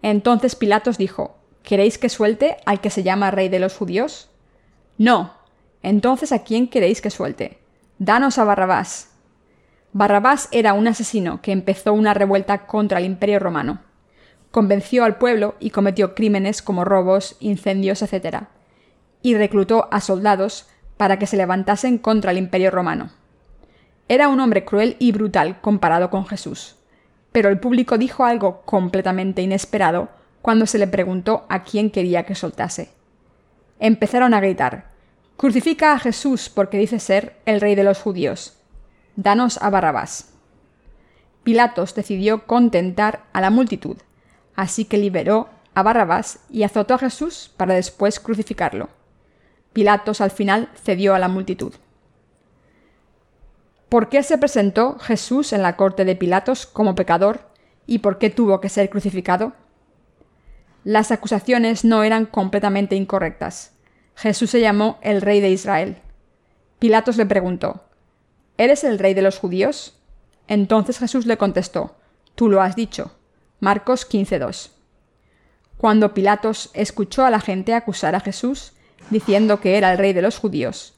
Entonces 0.01 0.55
Pilatos 0.55 0.97
dijo, 0.97 1.35
¿Queréis 1.61 1.99
que 1.99 2.09
suelte 2.09 2.57
al 2.65 2.81
que 2.81 2.89
se 2.89 3.03
llama 3.03 3.29
rey 3.29 3.47
de 3.47 3.59
los 3.59 3.77
judíos? 3.77 4.31
No. 4.97 5.35
Entonces 5.83 6.31
¿a 6.31 6.39
quién 6.39 6.67
queréis 6.67 6.99
que 6.99 7.11
suelte? 7.11 7.60
Danos 8.03 8.39
a 8.39 8.45
Barrabás. 8.45 9.11
Barrabás 9.93 10.49
era 10.51 10.73
un 10.73 10.87
asesino 10.87 11.39
que 11.43 11.51
empezó 11.51 11.93
una 11.93 12.15
revuelta 12.15 12.65
contra 12.65 12.97
el 12.97 13.05
imperio 13.05 13.37
romano. 13.37 13.81
Convenció 14.49 15.03
al 15.03 15.19
pueblo 15.19 15.53
y 15.59 15.69
cometió 15.69 16.15
crímenes 16.15 16.63
como 16.63 16.83
robos, 16.83 17.37
incendios, 17.39 18.01
etc. 18.01 18.45
Y 19.21 19.35
reclutó 19.35 19.87
a 19.91 20.01
soldados 20.01 20.67
para 20.97 21.19
que 21.19 21.27
se 21.27 21.37
levantasen 21.37 21.99
contra 21.99 22.31
el 22.31 22.39
imperio 22.39 22.71
romano. 22.71 23.11
Era 24.07 24.29
un 24.29 24.39
hombre 24.39 24.65
cruel 24.65 24.95
y 24.97 25.11
brutal 25.11 25.61
comparado 25.61 26.09
con 26.09 26.25
Jesús 26.25 26.77
pero 27.31 27.49
el 27.49 27.59
público 27.59 27.97
dijo 27.97 28.25
algo 28.25 28.61
completamente 28.63 29.41
inesperado 29.41 30.09
cuando 30.41 30.65
se 30.65 30.77
le 30.77 30.87
preguntó 30.87 31.45
a 31.49 31.63
quién 31.63 31.91
quería 31.91 32.23
que 32.23 32.35
soltase. 32.35 32.89
Empezaron 33.79 34.33
a 34.33 34.41
gritar 34.41 34.90
Crucifica 35.41 35.93
a 35.93 35.97
Jesús 35.97 36.49
porque 36.49 36.77
dice 36.77 36.99
ser 36.99 37.35
el 37.47 37.61
rey 37.61 37.73
de 37.73 37.83
los 37.83 37.99
judíos. 37.99 38.59
Danos 39.15 39.57
a 39.59 39.71
Barrabás. 39.71 40.33
Pilatos 41.41 41.95
decidió 41.95 42.45
contentar 42.45 43.23
a 43.33 43.41
la 43.41 43.49
multitud, 43.49 43.97
así 44.55 44.85
que 44.85 44.99
liberó 44.99 45.49
a 45.73 45.81
Barrabás 45.81 46.41
y 46.51 46.61
azotó 46.61 46.93
a 46.93 46.99
Jesús 46.99 47.51
para 47.57 47.73
después 47.73 48.19
crucificarlo. 48.19 48.89
Pilatos 49.73 50.21
al 50.21 50.29
final 50.29 50.69
cedió 50.75 51.15
a 51.15 51.19
la 51.19 51.27
multitud. 51.27 51.73
¿Por 53.89 54.09
qué 54.09 54.21
se 54.21 54.37
presentó 54.37 54.99
Jesús 54.99 55.53
en 55.53 55.63
la 55.63 55.75
corte 55.75 56.05
de 56.05 56.15
Pilatos 56.15 56.67
como 56.67 56.93
pecador 56.93 57.39
y 57.87 57.97
por 57.97 58.19
qué 58.19 58.29
tuvo 58.29 58.61
que 58.61 58.69
ser 58.69 58.91
crucificado? 58.91 59.53
Las 60.83 61.09
acusaciones 61.09 61.83
no 61.83 62.03
eran 62.03 62.27
completamente 62.27 62.95
incorrectas. 62.95 63.70
Jesús 64.15 64.49
se 64.49 64.61
llamó 64.61 64.99
el 65.01 65.21
rey 65.21 65.39
de 65.39 65.49
Israel. 65.49 65.97
Pilatos 66.79 67.17
le 67.17 67.25
preguntó, 67.25 67.83
¿Eres 68.57 68.83
el 68.83 68.99
rey 68.99 69.13
de 69.13 69.21
los 69.21 69.39
judíos? 69.39 69.97
Entonces 70.47 70.99
Jesús 70.99 71.25
le 71.25 71.37
contestó, 71.37 71.95
Tú 72.35 72.49
lo 72.49 72.61
has 72.61 72.75
dicho. 72.75 73.11
Marcos 73.59 74.09
15.2. 74.09 74.71
Cuando 75.77 76.13
Pilatos 76.13 76.69
escuchó 76.73 77.25
a 77.25 77.29
la 77.29 77.39
gente 77.39 77.73
acusar 77.73 78.15
a 78.15 78.19
Jesús, 78.19 78.73
diciendo 79.09 79.59
que 79.59 79.77
era 79.77 79.91
el 79.91 79.97
rey 79.97 80.13
de 80.13 80.21
los 80.21 80.37
judíos, 80.37 80.93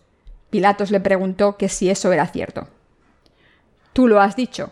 Pilatos 0.50 0.91
le 0.91 1.00
preguntó 1.00 1.58
que 1.58 1.70
si 1.70 1.89
eso 1.89 2.12
era 2.13 2.27
cierto. 2.27 2.67
Tú 3.93 4.08
lo 4.08 4.22
has 4.22 4.36
dicho. 4.36 4.72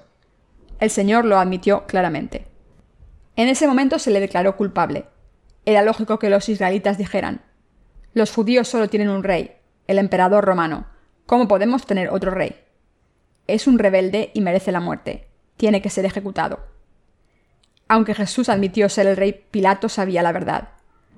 El 0.80 0.90
Señor 0.90 1.26
lo 1.26 1.38
admitió 1.38 1.86
claramente. 1.88 2.48
En 3.36 3.48
ese 3.48 3.68
momento 3.68 4.00
se 4.00 4.12
le 4.12 4.20
declaró 4.20 4.58
culpable. 4.58 5.06
Era 5.66 5.82
lógico 5.82 6.20
que 6.20 6.30
los 6.30 6.50
israelitas 6.50 6.98
dijeran, 6.98 7.42
los 8.14 8.32
judíos 8.32 8.68
solo 8.68 8.90
tienen 8.90 9.10
un 9.10 9.24
rey, 9.24 9.52
el 9.88 9.98
emperador 9.98 10.44
romano. 10.44 10.88
¿Cómo 11.26 11.48
podemos 11.48 11.86
tener 11.86 12.10
otro 12.10 12.32
rey? 12.32 12.56
Es 13.48 13.68
un 13.68 13.80
rebelde 13.80 14.32
y 14.34 14.42
merece 14.42 14.72
la 14.72 14.82
muerte. 14.82 15.30
Tiene 15.56 15.82
que 15.82 15.90
ser 15.90 16.06
ejecutado. 16.06 16.60
Aunque 17.88 18.14
Jesús 18.14 18.50
admitió 18.50 18.90
ser 18.90 19.08
el 19.08 19.18
rey, 19.18 19.46
Pilato 19.52 19.90
sabía 19.90 20.24
la 20.24 20.32
verdad. 20.32 20.70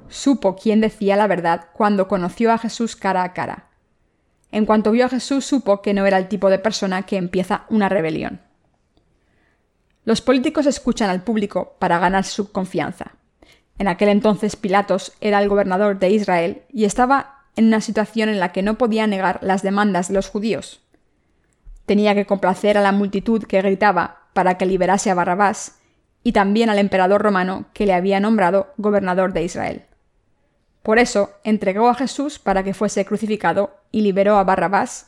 Supo 0.08 0.56
quién 0.56 0.82
decía 0.82 1.16
la 1.16 1.28
verdad 1.28 1.68
cuando 1.74 2.08
conoció 2.08 2.52
a 2.52 2.58
Jesús 2.58 2.96
cara 2.96 3.24
a 3.24 3.34
cara. 3.34 3.70
en 4.52 4.68
cuanto 4.68 4.92
vio 4.92 5.08
a 5.08 5.10
Jesús 5.10 5.46
supo 5.46 5.82
que 5.82 5.96
no 5.96 6.06
era 6.06 6.20
el 6.20 6.28
tipo 6.28 6.52
de 6.52 6.60
persona 6.60 7.08
que 7.08 7.18
empieza 7.18 7.66
una 7.70 7.90
rebelión. 7.90 8.40
Los 10.06 10.22
políticos 10.22 10.68
escuchan 10.68 11.10
al 11.10 11.24
público 11.24 11.76
para 11.80 11.98
ganar 11.98 12.24
su 12.24 12.52
confianza. 12.52 13.14
En 13.84 13.90
aquel 13.90 14.08
entonces 14.08 14.56
Pilatos 14.56 15.12
era 15.20 15.42
el 15.42 15.50
gobernador 15.50 16.00
de 16.00 16.10
Israel 16.10 16.62
y 16.72 16.86
estaba 16.86 17.40
en 17.58 17.66
una 17.66 17.82
situación 17.82 18.30
en 18.30 18.40
la 18.40 18.54
que 18.54 18.62
no 18.62 18.78
podía 18.78 19.08
negar 19.08 19.40
las 19.42 19.62
demandas 19.62 20.08
de 20.08 20.14
los 20.14 20.30
judíos. 20.30 20.82
Tenía 21.86 22.16
que 22.16 22.26
complacer 22.26 22.78
a 22.78 22.82
la 22.82 22.94
multitud 22.94 23.44
que 23.44 23.62
gritaba 23.62 24.20
para 24.32 24.58
que 24.58 24.66
liberase 24.66 25.12
a 25.12 25.16
Barrabás 25.16 25.80
y 26.24 26.32
también 26.32 26.70
al 26.70 26.80
emperador 26.80 27.22
romano 27.22 27.66
que 27.74 27.86
le 27.86 27.94
había 27.94 28.22
nombrado 28.22 28.72
gobernador 28.78 29.34
de 29.34 29.44
Israel. 29.44 29.84
Por 30.82 30.98
eso 30.98 31.32
entregó 31.44 31.90
a 31.90 31.96
Jesús 31.96 32.40
para 32.40 32.64
que 32.64 32.74
fuese 32.74 33.04
crucificado 33.04 33.76
y 33.92 34.00
liberó 34.00 34.38
a 34.38 34.46
Barrabás, 34.46 35.08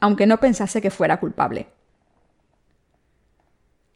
aunque 0.00 0.26
no 0.26 0.38
pensase 0.38 0.82
que 0.82 0.90
fuera 0.90 1.20
culpable. 1.20 1.68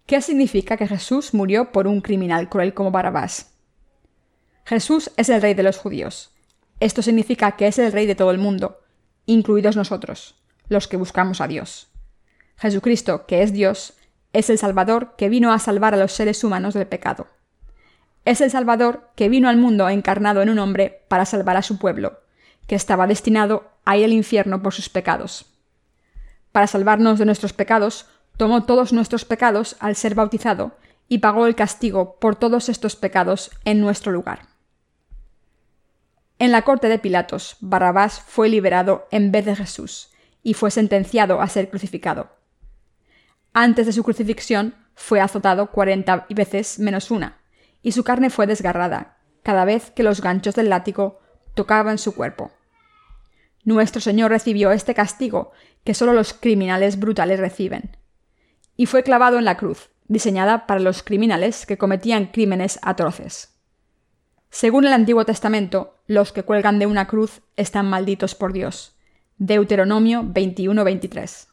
¿Qué 0.06 0.20
significa 0.20 0.76
que 0.76 0.86
Jesús 0.86 1.34
murió 1.34 1.72
por 1.72 1.88
un 1.88 2.00
criminal 2.00 2.48
cruel 2.48 2.72
como 2.72 2.92
Barrabás? 2.92 3.51
Jesús 4.64 5.10
es 5.16 5.28
el 5.28 5.42
rey 5.42 5.54
de 5.54 5.62
los 5.62 5.76
judíos. 5.76 6.30
Esto 6.80 7.02
significa 7.02 7.52
que 7.52 7.66
es 7.66 7.78
el 7.78 7.92
rey 7.92 8.06
de 8.06 8.14
todo 8.14 8.30
el 8.30 8.38
mundo, 8.38 8.80
incluidos 9.26 9.76
nosotros, 9.76 10.36
los 10.68 10.88
que 10.88 10.96
buscamos 10.96 11.40
a 11.40 11.48
Dios. 11.48 11.88
Jesucristo, 12.56 13.26
que 13.26 13.42
es 13.42 13.52
Dios, 13.52 13.94
es 14.32 14.50
el 14.50 14.58
Salvador 14.58 15.14
que 15.16 15.28
vino 15.28 15.52
a 15.52 15.58
salvar 15.58 15.94
a 15.94 15.96
los 15.96 16.12
seres 16.12 16.42
humanos 16.44 16.74
del 16.74 16.86
pecado. 16.86 17.26
Es 18.24 18.40
el 18.40 18.50
Salvador 18.50 19.10
que 19.16 19.28
vino 19.28 19.48
al 19.48 19.56
mundo 19.56 19.88
encarnado 19.88 20.42
en 20.42 20.48
un 20.48 20.60
hombre 20.60 21.04
para 21.08 21.26
salvar 21.26 21.56
a 21.56 21.62
su 21.62 21.78
pueblo, 21.78 22.20
que 22.66 22.76
estaba 22.76 23.06
destinado 23.06 23.70
a 23.84 23.96
ir 23.96 24.04
al 24.04 24.12
infierno 24.12 24.62
por 24.62 24.72
sus 24.72 24.88
pecados. 24.88 25.46
Para 26.52 26.68
salvarnos 26.68 27.18
de 27.18 27.24
nuestros 27.26 27.52
pecados, 27.52 28.06
tomó 28.36 28.64
todos 28.64 28.92
nuestros 28.92 29.24
pecados 29.24 29.76
al 29.80 29.96
ser 29.96 30.14
bautizado 30.14 30.76
y 31.08 31.18
pagó 31.18 31.46
el 31.46 31.56
castigo 31.56 32.16
por 32.20 32.36
todos 32.36 32.68
estos 32.68 32.94
pecados 32.96 33.50
en 33.64 33.80
nuestro 33.80 34.12
lugar. 34.12 34.51
En 36.42 36.50
la 36.50 36.62
corte 36.62 36.88
de 36.88 36.98
Pilatos, 36.98 37.56
Barrabás 37.60 38.20
fue 38.20 38.48
liberado 38.48 39.06
en 39.12 39.30
vez 39.30 39.44
de 39.44 39.54
Jesús 39.54 40.10
y 40.42 40.54
fue 40.54 40.72
sentenciado 40.72 41.40
a 41.40 41.46
ser 41.46 41.70
crucificado. 41.70 42.30
Antes 43.52 43.86
de 43.86 43.92
su 43.92 44.02
crucifixión 44.02 44.74
fue 44.96 45.20
azotado 45.20 45.70
cuarenta 45.70 46.26
veces 46.30 46.80
menos 46.80 47.12
una, 47.12 47.38
y 47.80 47.92
su 47.92 48.02
carne 48.02 48.28
fue 48.28 48.48
desgarrada, 48.48 49.18
cada 49.44 49.64
vez 49.64 49.92
que 49.92 50.02
los 50.02 50.20
ganchos 50.20 50.56
del 50.56 50.68
látigo 50.68 51.20
tocaban 51.54 51.96
su 51.96 52.12
cuerpo. 52.12 52.50
Nuestro 53.62 54.00
Señor 54.00 54.32
recibió 54.32 54.72
este 54.72 54.94
castigo 54.94 55.52
que 55.84 55.94
solo 55.94 56.12
los 56.12 56.34
criminales 56.34 56.98
brutales 56.98 57.38
reciben, 57.38 57.96
y 58.76 58.86
fue 58.86 59.04
clavado 59.04 59.38
en 59.38 59.44
la 59.44 59.56
cruz, 59.56 59.90
diseñada 60.08 60.66
para 60.66 60.80
los 60.80 61.04
criminales 61.04 61.66
que 61.66 61.78
cometían 61.78 62.32
crímenes 62.32 62.80
atroces. 62.82 63.51
Según 64.54 64.84
el 64.84 64.92
Antiguo 64.92 65.24
Testamento, 65.24 65.96
los 66.06 66.30
que 66.30 66.42
cuelgan 66.42 66.78
de 66.78 66.84
una 66.84 67.06
cruz 67.06 67.40
están 67.56 67.88
malditos 67.88 68.34
por 68.34 68.52
Dios. 68.52 68.94
Deuteronomio 69.38 70.24
21-23. 70.24 71.46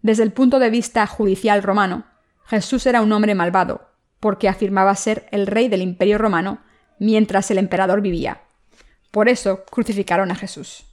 Desde 0.00 0.22
el 0.22 0.32
punto 0.32 0.58
de 0.58 0.70
vista 0.70 1.06
judicial 1.06 1.62
romano, 1.62 2.06
Jesús 2.46 2.86
era 2.86 3.02
un 3.02 3.12
hombre 3.12 3.34
malvado, 3.34 3.90
porque 4.18 4.48
afirmaba 4.48 4.94
ser 4.94 5.28
el 5.30 5.46
rey 5.46 5.68
del 5.68 5.82
imperio 5.82 6.16
romano 6.16 6.62
mientras 6.98 7.50
el 7.50 7.58
emperador 7.58 8.00
vivía. 8.00 8.40
Por 9.10 9.28
eso 9.28 9.66
crucificaron 9.70 10.30
a 10.30 10.36
Jesús. 10.36 10.86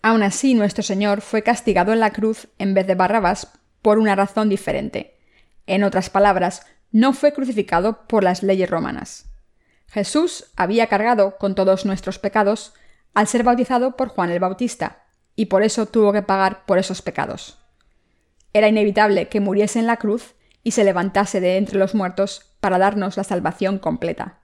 Aún 0.00 0.22
así, 0.22 0.54
nuestro 0.54 0.84
Señor 0.84 1.22
fue 1.22 1.42
castigado 1.42 1.92
en 1.92 1.98
la 1.98 2.12
cruz 2.12 2.46
en 2.58 2.72
vez 2.72 2.86
de 2.86 2.94
Barrabás 2.94 3.48
por 3.82 3.98
una 3.98 4.14
razón 4.14 4.48
diferente. 4.48 5.18
En 5.66 5.82
otras 5.82 6.08
palabras, 6.08 6.64
no 6.92 7.14
fue 7.14 7.32
crucificado 7.32 8.06
por 8.06 8.22
las 8.22 8.44
leyes 8.44 8.70
romanas. 8.70 9.29
Jesús 9.90 10.46
había 10.56 10.86
cargado 10.86 11.36
con 11.36 11.54
todos 11.54 11.84
nuestros 11.84 12.18
pecados 12.18 12.72
al 13.12 13.26
ser 13.26 13.42
bautizado 13.42 13.96
por 13.96 14.08
Juan 14.08 14.30
el 14.30 14.38
Bautista, 14.38 15.04
y 15.34 15.46
por 15.46 15.62
eso 15.64 15.86
tuvo 15.86 16.12
que 16.12 16.22
pagar 16.22 16.64
por 16.64 16.78
esos 16.78 17.02
pecados. 17.02 17.58
Era 18.52 18.68
inevitable 18.68 19.28
que 19.28 19.40
muriese 19.40 19.80
en 19.80 19.86
la 19.86 19.96
cruz 19.96 20.34
y 20.62 20.72
se 20.72 20.84
levantase 20.84 21.40
de 21.40 21.56
entre 21.56 21.78
los 21.78 21.94
muertos 21.94 22.54
para 22.60 22.78
darnos 22.78 23.16
la 23.16 23.24
salvación 23.24 23.78
completa. 23.78 24.38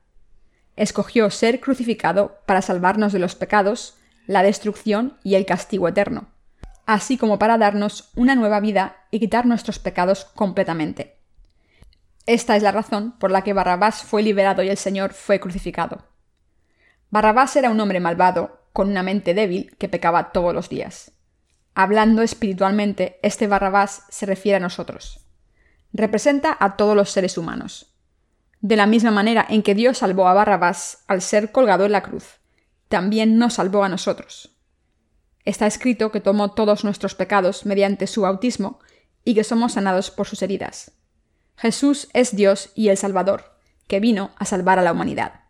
Escogió 0.74 1.30
ser 1.30 1.60
crucificado 1.60 2.40
para 2.46 2.62
salvarnos 2.62 3.12
de 3.12 3.18
los 3.20 3.34
pecados, 3.34 3.96
la 4.26 4.42
destrucción 4.42 5.16
y 5.22 5.36
el 5.36 5.46
castigo 5.46 5.86
eterno, 5.86 6.28
así 6.86 7.16
como 7.16 7.38
para 7.38 7.56
darnos 7.56 8.10
una 8.16 8.34
nueva 8.34 8.58
vida 8.58 8.96
y 9.12 9.20
quitar 9.20 9.46
nuestros 9.46 9.78
pecados 9.78 10.24
completamente. 10.24 11.15
Esta 12.26 12.56
es 12.56 12.62
la 12.62 12.72
razón 12.72 13.12
por 13.18 13.30
la 13.30 13.42
que 13.42 13.52
Barrabás 13.52 14.02
fue 14.02 14.22
liberado 14.22 14.64
y 14.64 14.68
el 14.68 14.76
Señor 14.76 15.14
fue 15.14 15.38
crucificado. 15.38 16.04
Barrabás 17.08 17.54
era 17.54 17.70
un 17.70 17.78
hombre 17.78 18.00
malvado, 18.00 18.60
con 18.72 18.90
una 18.90 19.04
mente 19.04 19.32
débil, 19.32 19.74
que 19.78 19.88
pecaba 19.88 20.32
todos 20.32 20.52
los 20.52 20.68
días. 20.68 21.12
Hablando 21.74 22.22
espiritualmente, 22.22 23.20
este 23.22 23.46
Barrabás 23.46 24.02
se 24.08 24.26
refiere 24.26 24.56
a 24.56 24.60
nosotros. 24.60 25.24
Representa 25.92 26.56
a 26.58 26.76
todos 26.76 26.96
los 26.96 27.10
seres 27.10 27.38
humanos. 27.38 27.94
De 28.60 28.76
la 28.76 28.86
misma 28.86 29.12
manera 29.12 29.46
en 29.48 29.62
que 29.62 29.76
Dios 29.76 29.98
salvó 29.98 30.26
a 30.26 30.34
Barrabás 30.34 31.04
al 31.06 31.22
ser 31.22 31.52
colgado 31.52 31.84
en 31.84 31.92
la 31.92 32.02
cruz, 32.02 32.40
también 32.88 33.38
nos 33.38 33.54
salvó 33.54 33.84
a 33.84 33.88
nosotros. 33.88 34.56
Está 35.44 35.68
escrito 35.68 36.10
que 36.10 36.20
tomó 36.20 36.52
todos 36.52 36.82
nuestros 36.82 37.14
pecados 37.14 37.66
mediante 37.66 38.08
su 38.08 38.22
bautismo 38.22 38.80
y 39.24 39.34
que 39.34 39.44
somos 39.44 39.74
sanados 39.74 40.10
por 40.10 40.26
sus 40.26 40.42
heridas. 40.42 40.95
Jesús 41.56 42.08
es 42.12 42.36
Dios 42.36 42.70
y 42.74 42.88
el 42.88 42.98
Salvador, 42.98 43.56
que 43.88 43.98
vino 43.98 44.30
a 44.36 44.44
salvar 44.44 44.78
a 44.78 44.82
la 44.82 44.92
humanidad. 44.92 45.40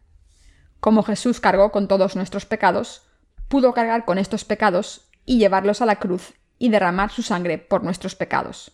Como 0.78 1.02
Jesús 1.02 1.40
cargó 1.40 1.72
con 1.72 1.88
todos 1.88 2.14
nuestros 2.14 2.46
pecados, 2.46 3.02
pudo 3.48 3.74
cargar 3.74 4.04
con 4.04 4.18
estos 4.18 4.44
pecados 4.44 5.08
y 5.24 5.38
llevarlos 5.38 5.82
a 5.82 5.86
la 5.86 5.96
cruz 5.96 6.34
y 6.58 6.68
derramar 6.68 7.10
su 7.10 7.22
sangre 7.22 7.58
por 7.58 7.82
nuestros 7.82 8.14
pecados. 8.14 8.70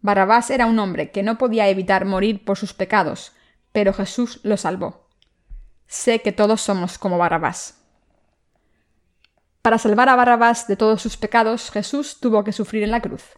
Barrabás 0.00 0.50
era 0.50 0.66
un 0.66 0.78
hombre 0.78 1.10
que 1.10 1.24
no 1.24 1.38
podía 1.38 1.68
evitar 1.68 2.04
morir 2.04 2.44
por 2.44 2.56
sus 2.56 2.72
pecados, 2.72 3.32
pero 3.72 3.92
Jesús 3.92 4.40
lo 4.44 4.56
salvó. 4.56 5.08
Sé 5.88 6.20
que 6.20 6.32
todos 6.32 6.60
somos 6.60 6.98
como 6.98 7.18
Barrabás. 7.18 7.82
Para 9.60 9.78
salvar 9.78 10.08
a 10.08 10.16
Barrabás 10.16 10.68
de 10.68 10.76
todos 10.76 11.02
sus 11.02 11.16
pecados, 11.16 11.70
Jesús 11.72 12.20
tuvo 12.20 12.44
que 12.44 12.52
sufrir 12.52 12.84
en 12.84 12.92
la 12.92 13.00
cruz. 13.00 13.37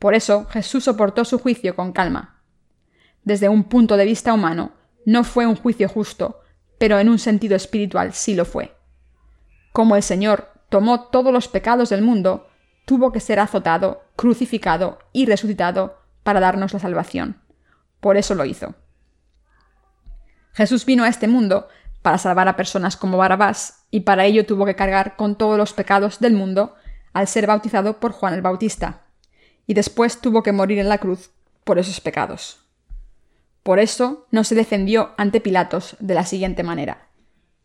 Por 0.00 0.14
eso 0.14 0.46
Jesús 0.46 0.84
soportó 0.84 1.24
su 1.26 1.38
juicio 1.38 1.76
con 1.76 1.92
calma. 1.92 2.40
Desde 3.22 3.50
un 3.50 3.64
punto 3.64 3.98
de 3.98 4.06
vista 4.06 4.32
humano, 4.32 4.72
no 5.04 5.24
fue 5.24 5.46
un 5.46 5.56
juicio 5.56 5.90
justo, 5.90 6.40
pero 6.78 6.98
en 6.98 7.10
un 7.10 7.18
sentido 7.18 7.54
espiritual 7.54 8.14
sí 8.14 8.34
lo 8.34 8.46
fue. 8.46 8.74
Como 9.72 9.96
el 9.96 10.02
Señor 10.02 10.48
tomó 10.70 11.08
todos 11.08 11.32
los 11.32 11.48
pecados 11.48 11.90
del 11.90 12.00
mundo, 12.00 12.48
tuvo 12.86 13.12
que 13.12 13.20
ser 13.20 13.40
azotado, 13.40 14.02
crucificado 14.16 14.98
y 15.12 15.26
resucitado 15.26 15.98
para 16.22 16.40
darnos 16.40 16.72
la 16.72 16.78
salvación. 16.78 17.42
Por 18.00 18.16
eso 18.16 18.34
lo 18.34 18.46
hizo. 18.46 18.74
Jesús 20.54 20.86
vino 20.86 21.04
a 21.04 21.08
este 21.08 21.28
mundo 21.28 21.68
para 22.00 22.16
salvar 22.16 22.48
a 22.48 22.56
personas 22.56 22.96
como 22.96 23.18
Barabás, 23.18 23.84
y 23.90 24.00
para 24.00 24.24
ello 24.24 24.46
tuvo 24.46 24.64
que 24.64 24.76
cargar 24.76 25.16
con 25.16 25.36
todos 25.36 25.58
los 25.58 25.74
pecados 25.74 26.20
del 26.20 26.32
mundo 26.32 26.74
al 27.12 27.28
ser 27.28 27.46
bautizado 27.46 28.00
por 28.00 28.12
Juan 28.12 28.32
el 28.32 28.40
Bautista, 28.40 29.02
y 29.70 29.74
después 29.74 30.20
tuvo 30.20 30.42
que 30.42 30.50
morir 30.50 30.80
en 30.80 30.88
la 30.88 30.98
cruz 30.98 31.30
por 31.62 31.78
esos 31.78 32.00
pecados. 32.00 32.58
Por 33.62 33.78
eso 33.78 34.26
no 34.32 34.42
se 34.42 34.56
defendió 34.56 35.12
ante 35.16 35.40
Pilatos 35.40 35.94
de 36.00 36.14
la 36.14 36.26
siguiente 36.26 36.64
manera. 36.64 37.06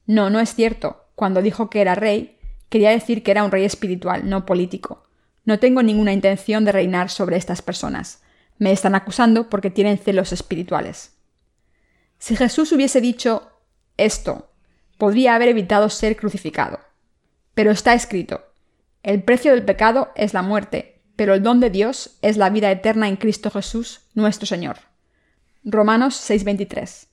No, 0.06 0.30
no 0.30 0.40
es 0.40 0.54
cierto. 0.54 1.08
Cuando 1.16 1.42
dijo 1.42 1.72
que 1.72 1.82
era 1.82 1.96
rey, 1.96 2.38
Quería 2.70 2.90
decir 2.90 3.24
que 3.24 3.32
era 3.32 3.44
un 3.44 3.52
rey 3.52 3.64
espiritual, 3.64 4.30
no 4.30 4.46
político. 4.46 5.08
No 5.46 5.60
tengo 5.60 5.82
ninguna 5.82 6.14
intención 6.14 6.66
de 6.66 6.74
reinar 6.74 7.10
sobre 7.10 7.38
estas 7.38 7.62
personas. 7.62 8.22
Me 8.60 8.72
están 8.72 8.94
acusando 8.96 9.50
porque 9.50 9.72
tienen 9.72 9.98
celos 9.98 10.32
espirituales. 10.32 11.14
Si 12.20 12.36
Jesús 12.36 12.72
hubiese 12.72 13.02
dicho 13.02 13.50
esto, 13.98 14.52
podría 14.98 15.36
haber 15.36 15.48
evitado 15.48 15.90
ser 15.90 16.18
crucificado. 16.18 16.80
Pero 17.54 17.72
está 17.72 17.94
escrito, 17.94 18.44
el 19.04 19.24
precio 19.24 19.54
del 19.54 19.64
pecado 19.64 20.12
es 20.16 20.34
la 20.34 20.42
muerte, 20.42 20.95
pero 21.16 21.34
el 21.34 21.44
don 21.44 21.60
de 21.60 21.70
Dios 21.70 22.18
es 22.22 22.38
la 22.38 22.50
vida 22.50 22.72
eterna 22.72 23.08
en 23.08 23.16
Cristo 23.16 23.52
Jesús, 23.52 24.02
nuestro 24.14 24.46
Señor. 24.46 24.78
Romanos 25.64 26.16
6:23. 26.16 27.08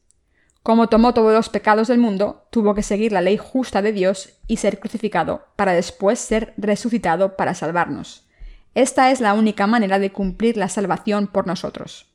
Como 0.63 0.89
tomó 0.89 1.13
todos 1.13 1.33
los 1.33 1.49
pecados 1.49 1.89
del 1.89 1.99
mundo, 1.99 2.47
tuvo 2.51 2.75
que 2.75 2.83
seguir 2.83 3.11
la 3.13 3.21
ley 3.21 3.37
justa 3.37 3.83
de 3.83 3.93
Dios 3.93 4.31
y 4.47 4.59
ser 4.59 4.79
crucificado, 4.79 5.47
para 5.57 5.73
después 5.73 6.21
ser 6.21 6.55
resucitado 6.57 7.37
para 7.37 7.55
salvarnos. 7.55 8.27
Esta 8.75 9.11
es 9.11 9.21
la 9.21 9.35
única 9.35 9.67
manera 9.67 9.99
de 9.99 10.13
cumplir 10.13 10.57
la 10.57 10.69
salvación 10.69 11.27
por 11.27 11.47
nosotros. 11.47 12.07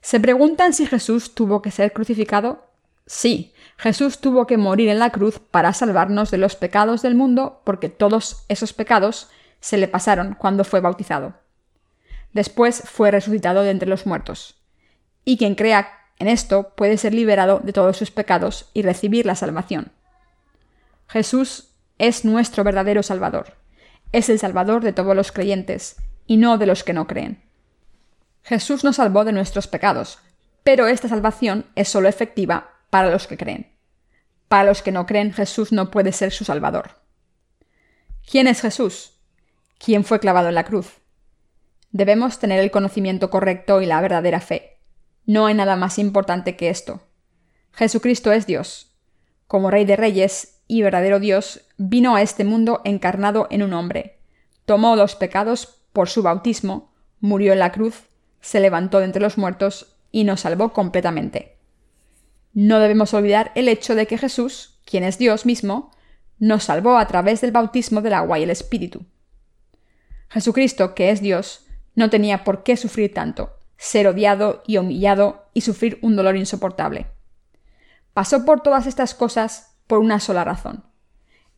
¿Se 0.00 0.20
preguntan 0.20 0.74
si 0.74 0.86
Jesús 0.86 1.34
tuvo 1.34 1.60
que 1.60 1.70
ser 1.70 1.92
crucificado? 1.92 2.66
Sí, 3.06 3.52
Jesús 3.76 4.18
tuvo 4.18 4.46
que 4.46 4.56
morir 4.56 4.88
en 4.88 4.98
la 4.98 5.10
cruz 5.10 5.38
para 5.38 5.72
salvarnos 5.72 6.30
de 6.30 6.38
los 6.38 6.56
pecados 6.56 7.02
del 7.02 7.14
mundo 7.14 7.60
porque 7.64 7.88
todos 7.88 8.44
esos 8.48 8.72
pecados 8.72 9.28
se 9.64 9.78
le 9.78 9.88
pasaron 9.88 10.34
cuando 10.34 10.62
fue 10.62 10.80
bautizado. 10.80 11.32
Después 12.34 12.82
fue 12.84 13.10
resucitado 13.10 13.62
de 13.62 13.70
entre 13.70 13.88
los 13.88 14.04
muertos. 14.04 14.56
Y 15.24 15.38
quien 15.38 15.54
crea 15.54 15.88
en 16.18 16.28
esto 16.28 16.74
puede 16.76 16.98
ser 16.98 17.14
liberado 17.14 17.60
de 17.64 17.72
todos 17.72 17.96
sus 17.96 18.10
pecados 18.10 18.68
y 18.74 18.82
recibir 18.82 19.24
la 19.24 19.34
salvación. 19.34 19.90
Jesús 21.08 21.70
es 21.96 22.26
nuestro 22.26 22.62
verdadero 22.62 23.02
Salvador. 23.02 23.56
Es 24.12 24.28
el 24.28 24.38
Salvador 24.38 24.84
de 24.84 24.92
todos 24.92 25.16
los 25.16 25.32
creyentes 25.32 25.96
y 26.26 26.36
no 26.36 26.58
de 26.58 26.66
los 26.66 26.84
que 26.84 26.92
no 26.92 27.06
creen. 27.06 27.42
Jesús 28.42 28.84
nos 28.84 28.96
salvó 28.96 29.24
de 29.24 29.32
nuestros 29.32 29.66
pecados, 29.66 30.18
pero 30.62 30.88
esta 30.88 31.08
salvación 31.08 31.64
es 31.74 31.88
solo 31.88 32.10
efectiva 32.10 32.68
para 32.90 33.10
los 33.10 33.26
que 33.26 33.38
creen. 33.38 33.72
Para 34.48 34.64
los 34.64 34.82
que 34.82 34.92
no 34.92 35.06
creen, 35.06 35.32
Jesús 35.32 35.72
no 35.72 35.90
puede 35.90 36.12
ser 36.12 36.32
su 36.32 36.44
Salvador. 36.44 37.00
¿Quién 38.30 38.46
es 38.46 38.60
Jesús? 38.60 39.13
¿Quién 39.84 40.02
fue 40.02 40.18
clavado 40.18 40.48
en 40.48 40.54
la 40.54 40.64
cruz? 40.64 41.02
Debemos 41.90 42.38
tener 42.38 42.58
el 42.58 42.70
conocimiento 42.70 43.28
correcto 43.28 43.82
y 43.82 43.86
la 43.86 44.00
verdadera 44.00 44.40
fe. 44.40 44.78
No 45.26 45.44
hay 45.44 45.52
nada 45.52 45.76
más 45.76 45.98
importante 45.98 46.56
que 46.56 46.70
esto. 46.70 47.02
Jesucristo 47.70 48.32
es 48.32 48.46
Dios. 48.46 48.96
Como 49.46 49.70
Rey 49.70 49.84
de 49.84 49.96
Reyes 49.96 50.62
y 50.68 50.80
verdadero 50.80 51.20
Dios, 51.20 51.66
vino 51.76 52.16
a 52.16 52.22
este 52.22 52.44
mundo 52.44 52.80
encarnado 52.84 53.46
en 53.50 53.62
un 53.62 53.74
hombre. 53.74 54.20
Tomó 54.64 54.96
los 54.96 55.16
pecados 55.16 55.82
por 55.92 56.08
su 56.08 56.22
bautismo, 56.22 56.94
murió 57.20 57.52
en 57.52 57.58
la 57.58 57.70
cruz, 57.70 58.04
se 58.40 58.60
levantó 58.60 59.00
de 59.00 59.04
entre 59.04 59.20
los 59.20 59.36
muertos 59.36 59.98
y 60.10 60.24
nos 60.24 60.40
salvó 60.40 60.72
completamente. 60.72 61.58
No 62.54 62.78
debemos 62.78 63.12
olvidar 63.12 63.52
el 63.54 63.68
hecho 63.68 63.94
de 63.94 64.06
que 64.06 64.16
Jesús, 64.16 64.80
quien 64.86 65.04
es 65.04 65.18
Dios 65.18 65.44
mismo, 65.44 65.90
nos 66.38 66.64
salvó 66.64 66.96
a 66.96 67.06
través 67.06 67.42
del 67.42 67.52
bautismo 67.52 68.00
del 68.00 68.14
agua 68.14 68.38
y 68.38 68.44
el 68.44 68.50
Espíritu. 68.50 69.04
Jesucristo, 70.34 70.96
que 70.96 71.10
es 71.10 71.20
Dios, 71.20 71.64
no 71.94 72.10
tenía 72.10 72.42
por 72.42 72.64
qué 72.64 72.76
sufrir 72.76 73.14
tanto, 73.14 73.56
ser 73.76 74.08
odiado 74.08 74.64
y 74.66 74.78
humillado 74.78 75.46
y 75.54 75.60
sufrir 75.60 76.00
un 76.02 76.16
dolor 76.16 76.36
insoportable. 76.36 77.06
Pasó 78.12 78.44
por 78.44 78.60
todas 78.60 78.88
estas 78.88 79.14
cosas 79.14 79.76
por 79.86 80.00
una 80.00 80.18
sola 80.18 80.42
razón. 80.42 80.82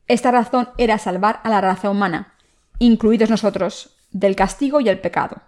Esta 0.09 0.31
razón 0.31 0.69
era 0.77 0.99
salvar 0.99 1.41
a 1.43 1.49
la 1.49 1.63
raza 1.63 1.89
humana, 1.89 2.35
incluidos 2.79 3.31
nosotros, 3.31 3.97
del 4.11 4.37
castigo 4.37 4.83
y 4.83 4.91
el 4.91 5.01
pecado. 5.01 5.41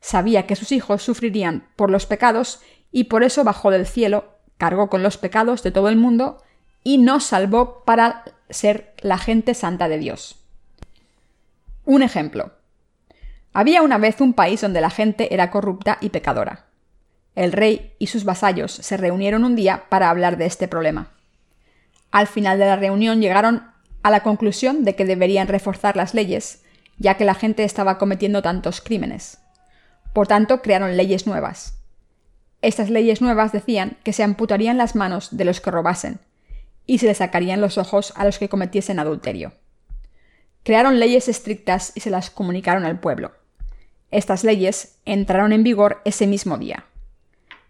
Sabía 0.00 0.48
que 0.48 0.56
sus 0.56 0.72
hijos 0.72 1.02
sufrirían 1.02 1.68
por 1.76 1.88
los 1.88 2.06
pecados 2.06 2.60
y 2.90 3.04
por 3.04 3.22
eso 3.22 3.44
bajó 3.44 3.70
del 3.70 3.86
cielo 3.86 4.36
cargó 4.58 4.90
con 4.90 5.04
los 5.04 5.18
pecados 5.18 5.62
de 5.62 5.70
todo 5.70 5.88
el 5.88 5.96
mundo 5.96 6.42
y 6.82 6.98
nos 6.98 7.22
salvó 7.22 7.84
para 7.84 8.24
ser 8.50 8.92
la 9.02 9.18
gente 9.18 9.54
santa 9.54 9.88
de 9.88 9.98
Dios. 9.98 10.45
Un 11.86 12.02
ejemplo. 12.02 12.50
Había 13.52 13.80
una 13.82 13.96
vez 13.96 14.20
un 14.20 14.34
país 14.34 14.60
donde 14.60 14.80
la 14.80 14.90
gente 14.90 15.32
era 15.32 15.52
corrupta 15.52 15.98
y 16.00 16.08
pecadora. 16.08 16.66
El 17.36 17.52
rey 17.52 17.94
y 18.00 18.08
sus 18.08 18.24
vasallos 18.24 18.72
se 18.72 18.96
reunieron 18.96 19.44
un 19.44 19.54
día 19.54 19.84
para 19.88 20.10
hablar 20.10 20.36
de 20.36 20.46
este 20.46 20.66
problema. 20.66 21.12
Al 22.10 22.26
final 22.26 22.58
de 22.58 22.66
la 22.66 22.74
reunión 22.74 23.20
llegaron 23.20 23.70
a 24.02 24.10
la 24.10 24.24
conclusión 24.24 24.82
de 24.82 24.96
que 24.96 25.04
deberían 25.04 25.46
reforzar 25.46 25.96
las 25.96 26.12
leyes, 26.12 26.64
ya 26.98 27.14
que 27.14 27.24
la 27.24 27.34
gente 27.34 27.62
estaba 27.62 27.98
cometiendo 27.98 28.42
tantos 28.42 28.80
crímenes. 28.80 29.38
Por 30.12 30.26
tanto, 30.26 30.62
crearon 30.62 30.96
leyes 30.96 31.24
nuevas. 31.28 31.78
Estas 32.62 32.90
leyes 32.90 33.20
nuevas 33.20 33.52
decían 33.52 33.96
que 34.02 34.12
se 34.12 34.24
amputarían 34.24 34.76
las 34.76 34.96
manos 34.96 35.36
de 35.36 35.44
los 35.44 35.60
que 35.60 35.70
robasen 35.70 36.18
y 36.84 36.98
se 36.98 37.06
les 37.06 37.18
sacarían 37.18 37.60
los 37.60 37.78
ojos 37.78 38.12
a 38.16 38.24
los 38.24 38.40
que 38.40 38.48
cometiesen 38.48 38.98
adulterio. 38.98 39.52
Crearon 40.66 40.98
leyes 40.98 41.28
estrictas 41.28 41.92
y 41.94 42.00
se 42.00 42.10
las 42.10 42.28
comunicaron 42.28 42.84
al 42.84 42.98
pueblo. 42.98 43.30
Estas 44.10 44.42
leyes 44.42 44.98
entraron 45.04 45.52
en 45.52 45.62
vigor 45.62 46.02
ese 46.04 46.26
mismo 46.26 46.58
día. 46.58 46.86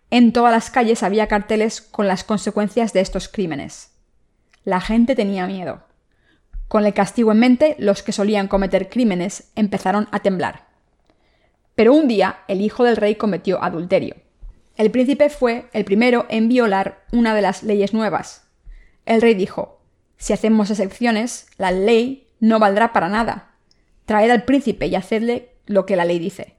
En 0.09 0.33
todas 0.33 0.51
las 0.51 0.71
calles 0.71 1.03
había 1.03 1.29
carteles 1.29 1.83
con 1.83 2.09
las 2.09 2.25
consecuencias 2.25 2.95
de 2.95 3.01
estos 3.01 3.29
crímenes. 3.29 3.91
La 4.65 4.81
gente 4.81 5.15
tenía 5.15 5.47
miedo. 5.47 5.83
Con 6.69 6.87
el 6.87 6.95
castigo 6.95 7.33
en 7.33 7.41
mente, 7.41 7.77
los 7.79 8.03
que 8.03 8.13
solían 8.13 8.49
cometer 8.49 8.89
crímenes 8.89 9.51
empezaron 9.57 10.09
a 10.11 10.21
temblar. 10.21 10.65
Pero 11.75 11.93
un 11.93 12.09
día 12.09 12.45
el 12.49 12.63
hijo 12.63 12.83
del 12.83 12.97
rey 12.97 13.17
cometió 13.17 13.63
adulterio. 13.63 14.17
El 14.79 14.91
príncipe 14.91 15.29
fue 15.29 15.69
el 15.75 15.85
primero 15.85 16.25
en 16.31 16.49
violar 16.49 17.05
una 17.13 17.35
de 17.35 17.43
las 17.43 17.63
leyes 17.63 17.93
nuevas. 17.93 18.47
El 19.05 19.21
rey 19.21 19.35
dijo, 19.35 19.83
si 20.17 20.33
hacemos 20.33 20.71
excepciones, 20.71 21.49
la 21.59 21.73
ley 21.73 22.26
no 22.41 22.59
valdrá 22.59 22.93
para 22.93 23.09
nada. 23.09 23.53
Traed 24.05 24.31
al 24.31 24.45
príncipe 24.45 24.87
y 24.87 24.95
hacedle 24.95 25.57
lo 25.67 25.87
que 25.87 25.97
la 25.97 26.05
ley 26.05 26.19
dice. 26.19 26.55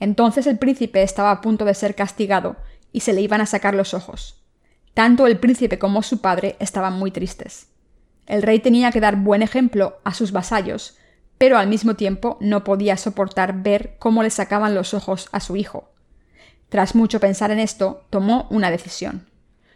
Entonces 0.00 0.46
el 0.46 0.58
príncipe 0.58 1.02
estaba 1.02 1.30
a 1.30 1.40
punto 1.40 1.64
de 1.64 1.74
ser 1.74 1.94
castigado 1.94 2.56
y 2.92 3.00
se 3.00 3.12
le 3.12 3.20
iban 3.20 3.40
a 3.40 3.46
sacar 3.46 3.74
los 3.74 3.94
ojos. 3.94 4.42
Tanto 4.94 5.26
el 5.26 5.38
príncipe 5.38 5.78
como 5.78 6.02
su 6.02 6.20
padre 6.20 6.56
estaban 6.58 6.98
muy 6.98 7.10
tristes. 7.10 7.68
El 8.26 8.42
rey 8.42 8.60
tenía 8.60 8.90
que 8.90 9.00
dar 9.00 9.16
buen 9.16 9.42
ejemplo 9.42 9.98
a 10.04 10.14
sus 10.14 10.32
vasallos, 10.32 10.96
pero 11.38 11.58
al 11.58 11.68
mismo 11.68 11.94
tiempo 11.94 12.38
no 12.40 12.64
podía 12.64 12.96
soportar 12.96 13.62
ver 13.62 13.96
cómo 13.98 14.22
le 14.22 14.30
sacaban 14.30 14.74
los 14.74 14.94
ojos 14.94 15.28
a 15.32 15.40
su 15.40 15.56
hijo. 15.56 15.90
Tras 16.68 16.94
mucho 16.94 17.20
pensar 17.20 17.50
en 17.50 17.60
esto, 17.60 18.06
tomó 18.10 18.48
una 18.50 18.70
decisión. 18.70 19.28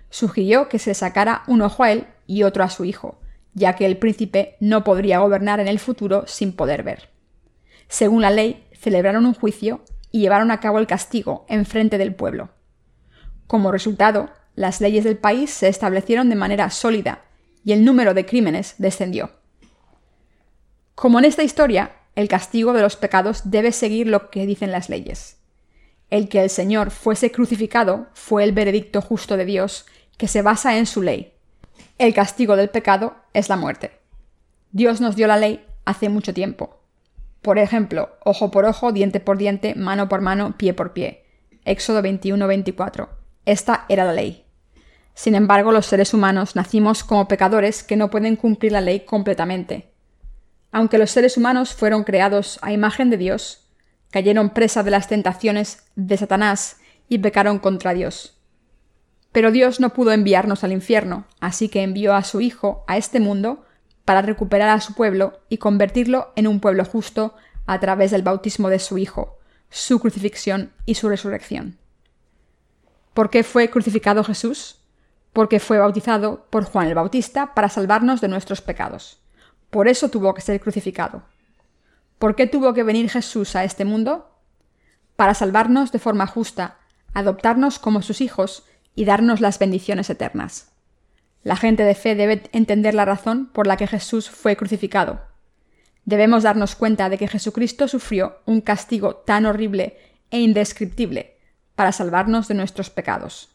Sugirió 0.08 0.68
que 0.68 0.78
se 0.78 0.94
sacara 0.94 1.42
un 1.46 1.62
ojo 1.62 1.84
a 1.84 1.92
él 1.92 2.06
y 2.26 2.42
otro 2.42 2.64
a 2.64 2.70
su 2.70 2.84
hijo, 2.84 3.20
ya 3.54 3.74
que 3.74 3.86
el 3.86 3.96
príncipe 3.96 4.56
no 4.60 4.84
podría 4.84 5.18
gobernar 5.18 5.60
en 5.60 5.68
el 5.68 5.78
futuro 5.78 6.24
sin 6.26 6.52
poder 6.52 6.82
ver. 6.82 7.10
Según 7.88 8.22
la 8.22 8.30
ley, 8.30 8.66
celebraron 8.72 9.26
un 9.26 9.34
juicio 9.34 9.84
y 10.10 10.20
llevaron 10.20 10.50
a 10.50 10.60
cabo 10.60 10.78
el 10.78 10.86
castigo 10.86 11.44
en 11.48 11.66
frente 11.66 11.98
del 11.98 12.14
pueblo. 12.14 12.50
Como 13.46 13.72
resultado, 13.72 14.30
las 14.54 14.80
leyes 14.80 15.04
del 15.04 15.18
país 15.18 15.50
se 15.50 15.68
establecieron 15.68 16.28
de 16.28 16.36
manera 16.36 16.70
sólida 16.70 17.22
y 17.64 17.72
el 17.72 17.84
número 17.84 18.14
de 18.14 18.26
crímenes 18.26 18.74
descendió. 18.78 19.32
Como 20.94 21.18
en 21.18 21.24
esta 21.24 21.42
historia, 21.42 21.92
el 22.14 22.28
castigo 22.28 22.72
de 22.72 22.82
los 22.82 22.96
pecados 22.96 23.50
debe 23.50 23.72
seguir 23.72 24.06
lo 24.06 24.30
que 24.30 24.46
dicen 24.46 24.72
las 24.72 24.88
leyes. 24.88 25.38
El 26.10 26.28
que 26.28 26.42
el 26.42 26.50
Señor 26.50 26.90
fuese 26.90 27.30
crucificado 27.30 28.08
fue 28.14 28.44
el 28.44 28.52
veredicto 28.52 29.00
justo 29.00 29.36
de 29.36 29.44
Dios, 29.44 29.86
que 30.16 30.28
se 30.28 30.42
basa 30.42 30.76
en 30.76 30.86
su 30.86 31.02
ley. 31.02 31.34
El 32.00 32.14
castigo 32.14 32.56
del 32.56 32.70
pecado 32.70 33.14
es 33.34 33.50
la 33.50 33.58
muerte. 33.58 33.90
Dios 34.72 35.02
nos 35.02 35.16
dio 35.16 35.26
la 35.26 35.36
ley 35.36 35.66
hace 35.84 36.08
mucho 36.08 36.32
tiempo. 36.32 36.80
Por 37.42 37.58
ejemplo, 37.58 38.16
ojo 38.24 38.50
por 38.50 38.64
ojo, 38.64 38.90
diente 38.90 39.20
por 39.20 39.36
diente, 39.36 39.74
mano 39.74 40.08
por 40.08 40.22
mano, 40.22 40.56
pie 40.56 40.72
por 40.72 40.94
pie. 40.94 41.26
Éxodo 41.66 42.00
21-24. 42.00 43.10
Esta 43.44 43.84
era 43.90 44.06
la 44.06 44.14
ley. 44.14 44.46
Sin 45.12 45.34
embargo, 45.34 45.72
los 45.72 45.84
seres 45.84 46.14
humanos 46.14 46.56
nacimos 46.56 47.04
como 47.04 47.28
pecadores 47.28 47.82
que 47.82 47.96
no 47.96 48.08
pueden 48.08 48.36
cumplir 48.36 48.72
la 48.72 48.80
ley 48.80 49.00
completamente. 49.00 49.92
Aunque 50.72 50.96
los 50.96 51.10
seres 51.10 51.36
humanos 51.36 51.74
fueron 51.74 52.04
creados 52.04 52.58
a 52.62 52.72
imagen 52.72 53.10
de 53.10 53.18
Dios, 53.18 53.68
cayeron 54.10 54.54
presa 54.54 54.82
de 54.82 54.90
las 54.90 55.06
tentaciones 55.06 55.84
de 55.96 56.16
Satanás 56.16 56.78
y 57.10 57.18
pecaron 57.18 57.58
contra 57.58 57.92
Dios. 57.92 58.39
Pero 59.32 59.52
Dios 59.52 59.80
no 59.80 59.90
pudo 59.90 60.12
enviarnos 60.12 60.64
al 60.64 60.72
infierno, 60.72 61.26
así 61.40 61.68
que 61.68 61.82
envió 61.82 62.14
a 62.14 62.24
su 62.24 62.40
Hijo 62.40 62.84
a 62.88 62.96
este 62.96 63.20
mundo 63.20 63.64
para 64.04 64.22
recuperar 64.22 64.70
a 64.70 64.80
su 64.80 64.94
pueblo 64.94 65.40
y 65.48 65.58
convertirlo 65.58 66.32
en 66.34 66.48
un 66.48 66.60
pueblo 66.60 66.84
justo 66.84 67.34
a 67.66 67.78
través 67.78 68.10
del 68.10 68.22
bautismo 68.22 68.68
de 68.68 68.80
su 68.80 68.98
Hijo, 68.98 69.38
su 69.70 70.00
crucifixión 70.00 70.72
y 70.84 70.96
su 70.96 71.08
resurrección. 71.08 71.78
¿Por 73.14 73.30
qué 73.30 73.44
fue 73.44 73.70
crucificado 73.70 74.24
Jesús? 74.24 74.80
Porque 75.32 75.60
fue 75.60 75.78
bautizado 75.78 76.46
por 76.50 76.64
Juan 76.64 76.88
el 76.88 76.94
Bautista 76.94 77.54
para 77.54 77.68
salvarnos 77.68 78.20
de 78.20 78.28
nuestros 78.28 78.60
pecados. 78.60 79.20
Por 79.70 79.86
eso 79.86 80.08
tuvo 80.08 80.34
que 80.34 80.40
ser 80.40 80.60
crucificado. 80.60 81.22
¿Por 82.18 82.34
qué 82.34 82.46
tuvo 82.46 82.74
que 82.74 82.82
venir 82.82 83.08
Jesús 83.08 83.54
a 83.54 83.62
este 83.62 83.84
mundo? 83.84 84.28
Para 85.14 85.34
salvarnos 85.34 85.92
de 85.92 86.00
forma 86.00 86.26
justa, 86.26 86.78
adoptarnos 87.14 87.78
como 87.78 88.02
sus 88.02 88.20
hijos 88.20 88.64
y 88.94 89.04
darnos 89.04 89.40
las 89.40 89.58
bendiciones 89.58 90.10
eternas. 90.10 90.72
La 91.42 91.56
gente 91.56 91.84
de 91.84 91.94
fe 91.94 92.14
debe 92.14 92.42
entender 92.52 92.94
la 92.94 93.04
razón 93.04 93.46
por 93.46 93.66
la 93.66 93.76
que 93.76 93.86
Jesús 93.86 94.28
fue 94.28 94.56
crucificado. 94.56 95.20
Debemos 96.04 96.42
darnos 96.42 96.74
cuenta 96.74 97.08
de 97.08 97.18
que 97.18 97.28
Jesucristo 97.28 97.88
sufrió 97.88 98.38
un 98.44 98.60
castigo 98.60 99.16
tan 99.16 99.46
horrible 99.46 99.96
e 100.30 100.40
indescriptible 100.40 101.36
para 101.74 101.92
salvarnos 101.92 102.48
de 102.48 102.54
nuestros 102.54 102.90
pecados. 102.90 103.48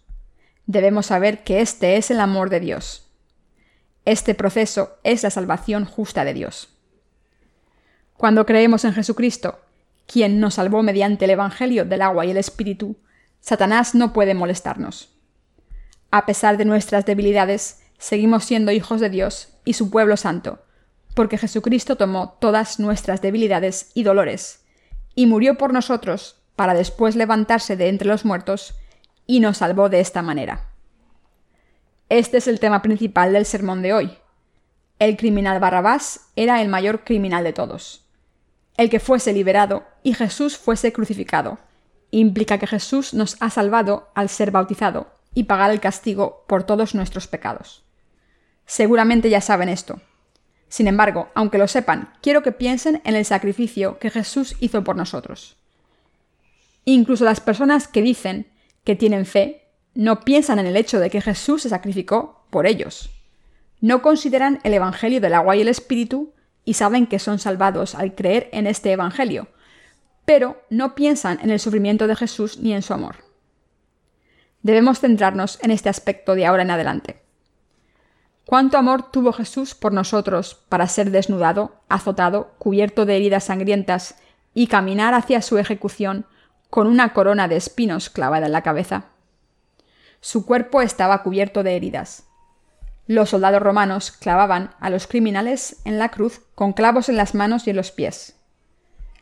Debemos 0.65 1.07
saber 1.07 1.43
que 1.43 1.61
este 1.61 1.97
es 1.97 2.09
el 2.09 2.19
amor 2.19 2.49
de 2.49 2.59
Dios. 2.59 3.11
Este 4.03 4.35
proceso 4.35 4.97
es 5.03 5.23
la 5.23 5.29
salvación 5.29 5.85
justa 5.85 6.25
de 6.25 6.33
Dios. 6.33 6.69
Cuando 8.17 8.45
creemos 8.45 8.85
en 8.85 8.93
Jesucristo, 8.93 9.59
quien 10.07 10.39
nos 10.39 10.55
salvó 10.55 10.83
mediante 10.83 11.25
el 11.25 11.31
Evangelio 11.31 11.85
del 11.85 12.01
agua 12.01 12.25
y 12.25 12.31
el 12.31 12.37
Espíritu, 12.37 12.97
Satanás 13.41 13.93
no 13.93 14.13
puede 14.13 14.33
molestarnos. 14.33 15.14
A 16.15 16.25
pesar 16.25 16.55
de 16.55 16.63
nuestras 16.63 17.05
debilidades, 17.05 17.81
seguimos 17.97 18.45
siendo 18.45 18.71
hijos 18.71 19.01
de 19.01 19.09
Dios 19.09 19.49
y 19.65 19.73
su 19.73 19.89
pueblo 19.89 20.15
santo, 20.15 20.59
porque 21.13 21.37
Jesucristo 21.37 21.97
tomó 21.97 22.37
todas 22.39 22.79
nuestras 22.79 23.21
debilidades 23.21 23.91
y 23.95 24.03
dolores, 24.03 24.63
y 25.13 25.25
murió 25.25 25.57
por 25.57 25.73
nosotros 25.73 26.37
para 26.55 26.73
después 26.73 27.17
levantarse 27.17 27.75
de 27.75 27.89
entre 27.89 28.07
los 28.07 28.23
muertos, 28.23 28.75
y 29.27 29.41
nos 29.41 29.57
salvó 29.57 29.89
de 29.89 29.99
esta 29.99 30.21
manera. 30.21 30.69
Este 32.07 32.37
es 32.37 32.47
el 32.47 32.61
tema 32.61 32.81
principal 32.81 33.33
del 33.33 33.45
sermón 33.45 33.81
de 33.81 33.91
hoy. 33.91 34.17
El 34.99 35.17
criminal 35.17 35.59
Barrabás 35.59 36.29
era 36.37 36.61
el 36.61 36.69
mayor 36.69 37.03
criminal 37.03 37.43
de 37.43 37.51
todos. 37.51 38.05
El 38.77 38.89
que 38.89 39.01
fuese 39.01 39.33
liberado 39.33 39.83
y 40.01 40.13
Jesús 40.13 40.57
fuese 40.57 40.93
crucificado 40.93 41.57
implica 42.09 42.57
que 42.57 42.67
Jesús 42.67 43.13
nos 43.13 43.35
ha 43.41 43.49
salvado 43.49 44.07
al 44.15 44.29
ser 44.29 44.51
bautizado 44.51 45.13
y 45.35 45.43
pagar 45.43 45.69
el 45.69 45.79
castigo 45.79 46.43
por 46.47 46.63
todos 46.63 46.95
nuestros 46.95 47.27
pecados. 47.27 47.83
Seguramente 48.65 49.29
ya 49.29 49.41
saben 49.41 49.69
esto. 49.69 50.01
Sin 50.69 50.87
embargo, 50.87 51.29
aunque 51.35 51.59
lo 51.59 51.67
sepan, 51.67 52.13
quiero 52.21 52.41
que 52.41 52.51
piensen 52.51 53.01
en 53.05 53.15
el 53.15 53.25
sacrificio 53.25 53.99
que 53.99 54.09
Jesús 54.09 54.55
hizo 54.59 54.83
por 54.83 54.95
nosotros. 54.95 55.57
Incluso 56.85 57.25
las 57.25 57.39
personas 57.39 57.87
que 57.87 58.01
dicen 58.01 58.47
que 58.83 58.95
tienen 58.95 59.25
fe 59.25 59.67
no 59.93 60.21
piensan 60.21 60.59
en 60.59 60.65
el 60.65 60.77
hecho 60.77 60.99
de 60.99 61.09
que 61.09 61.21
Jesús 61.21 61.63
se 61.63 61.69
sacrificó 61.69 62.45
por 62.49 62.65
ellos. 62.65 63.11
No 63.81 64.01
consideran 64.01 64.59
el 64.63 64.73
Evangelio 64.73 65.21
del 65.21 65.33
agua 65.33 65.55
y 65.55 65.61
el 65.61 65.67
Espíritu 65.67 66.33
y 66.63 66.73
saben 66.73 67.07
que 67.07 67.19
son 67.19 67.39
salvados 67.39 67.93
al 67.93 68.15
creer 68.15 68.49
en 68.51 68.67
este 68.67 68.91
Evangelio, 68.91 69.47
pero 70.25 70.61
no 70.69 70.95
piensan 70.95 71.39
en 71.41 71.51
el 71.51 71.59
sufrimiento 71.59 72.07
de 72.07 72.15
Jesús 72.15 72.57
ni 72.59 72.73
en 72.73 72.81
su 72.81 72.93
amor. 72.93 73.24
Debemos 74.65 74.99
centrarnos 74.99 75.59
en 75.61 75.69
este 75.69 75.89
aspecto 75.89 76.33
de 76.33 76.47
ahora 76.47 76.63
en 76.63 76.71
adelante. 76.71 77.21
¿Cuánto 78.47 78.79
amor 78.79 79.11
tuvo 79.11 79.31
Jesús 79.31 79.75
por 79.75 79.93
nosotros 79.93 80.55
para 80.69 80.87
ser 80.87 81.11
desnudado, 81.11 81.75
azotado, 81.87 82.55
cubierto 82.57 83.05
de 83.05 83.15
heridas 83.15 83.43
sangrientas 83.43 84.15
y 84.55 84.65
caminar 84.65 85.13
hacia 85.13 85.43
su 85.43 85.59
ejecución 85.59 86.25
con 86.71 86.87
una 86.87 87.13
corona 87.13 87.47
de 87.47 87.57
espinos 87.57 88.09
clavada 88.09 88.47
en 88.47 88.53
la 88.53 88.63
cabeza? 88.63 89.05
Su 90.19 90.47
cuerpo 90.47 90.81
estaba 90.81 91.21
cubierto 91.21 91.61
de 91.61 91.75
heridas. 91.75 92.23
Los 93.05 93.29
soldados 93.29 93.61
romanos 93.61 94.11
clavaban 94.11 94.71
a 94.79 94.89
los 94.89 95.05
criminales 95.05 95.79
en 95.85 95.99
la 95.99 96.09
cruz 96.09 96.41
con 96.55 96.73
clavos 96.73 97.07
en 97.07 97.17
las 97.17 97.35
manos 97.35 97.67
y 97.67 97.69
en 97.69 97.75
los 97.75 97.91
pies. 97.91 98.35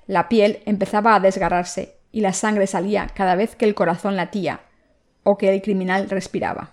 La 0.07 0.29
piel 0.29 0.63
empezaba 0.65 1.15
a 1.15 1.19
desgarrarse 1.19 1.97
y 2.13 2.21
la 2.21 2.31
sangre 2.31 2.65
salía 2.65 3.07
cada 3.13 3.35
vez 3.35 3.57
que 3.57 3.65
el 3.65 3.75
corazón 3.75 4.15
latía 4.15 4.61
o 5.23 5.37
que 5.37 5.53
el 5.53 5.61
criminal 5.61 6.09
respiraba. 6.09 6.71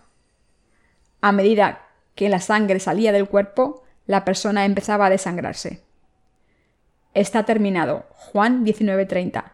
A 1.21 1.33
medida 1.33 1.87
que 2.15 2.29
la 2.29 2.41
sangre 2.41 2.81
salía 2.81 3.13
del 3.13 3.29
cuerpo, 3.29 3.83
la 4.07 4.25
persona 4.25 4.65
empezaba 4.65 5.07
a 5.07 5.11
desangrarse. 5.11 5.83
Está 7.15 7.45
terminado. 7.45 8.07
Juan 8.11 8.65
19:30. 8.65 9.53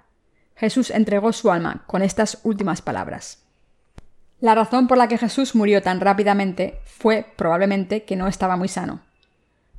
Jesús 0.54 0.90
entregó 0.90 1.32
su 1.32 1.50
alma 1.50 1.84
con 1.86 2.02
estas 2.02 2.40
últimas 2.42 2.82
palabras. 2.82 3.44
La 4.40 4.54
razón 4.54 4.86
por 4.86 4.98
la 4.98 5.08
que 5.08 5.18
Jesús 5.18 5.54
murió 5.54 5.82
tan 5.82 6.00
rápidamente 6.00 6.78
fue 6.84 7.26
probablemente 7.36 8.04
que 8.04 8.16
no 8.16 8.28
estaba 8.28 8.56
muy 8.56 8.68
sano. 8.68 9.00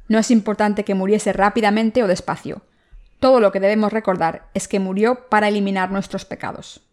No 0.07 0.17
es 0.17 0.31
importante 0.31 0.83
que 0.83 0.95
muriese 0.95 1.33
rápidamente 1.33 2.01
o 2.03 2.07
despacio. 2.07 2.61
Todo 3.19 3.39
lo 3.39 3.51
que 3.51 3.59
debemos 3.59 3.93
recordar 3.93 4.47
es 4.53 4.67
que 4.67 4.79
murió 4.79 5.27
para 5.29 5.47
eliminar 5.47 5.91
nuestros 5.91 6.25
pecados. 6.25 6.86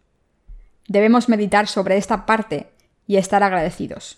Debemos 0.87 1.29
meditar 1.29 1.67
sobre 1.67 1.97
esta 1.97 2.25
parte 2.25 2.71
y 3.07 3.17
estar 3.17 3.43
agradecidos. 3.43 4.17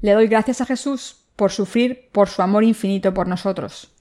Le 0.00 0.12
doy 0.12 0.28
gracias 0.28 0.60
a 0.60 0.66
Jesús 0.66 1.24
por 1.34 1.52
sufrir 1.52 2.08
por 2.12 2.28
su 2.28 2.42
amor 2.42 2.64
infinito 2.64 3.12
por 3.12 3.26
nosotros. 3.26 3.92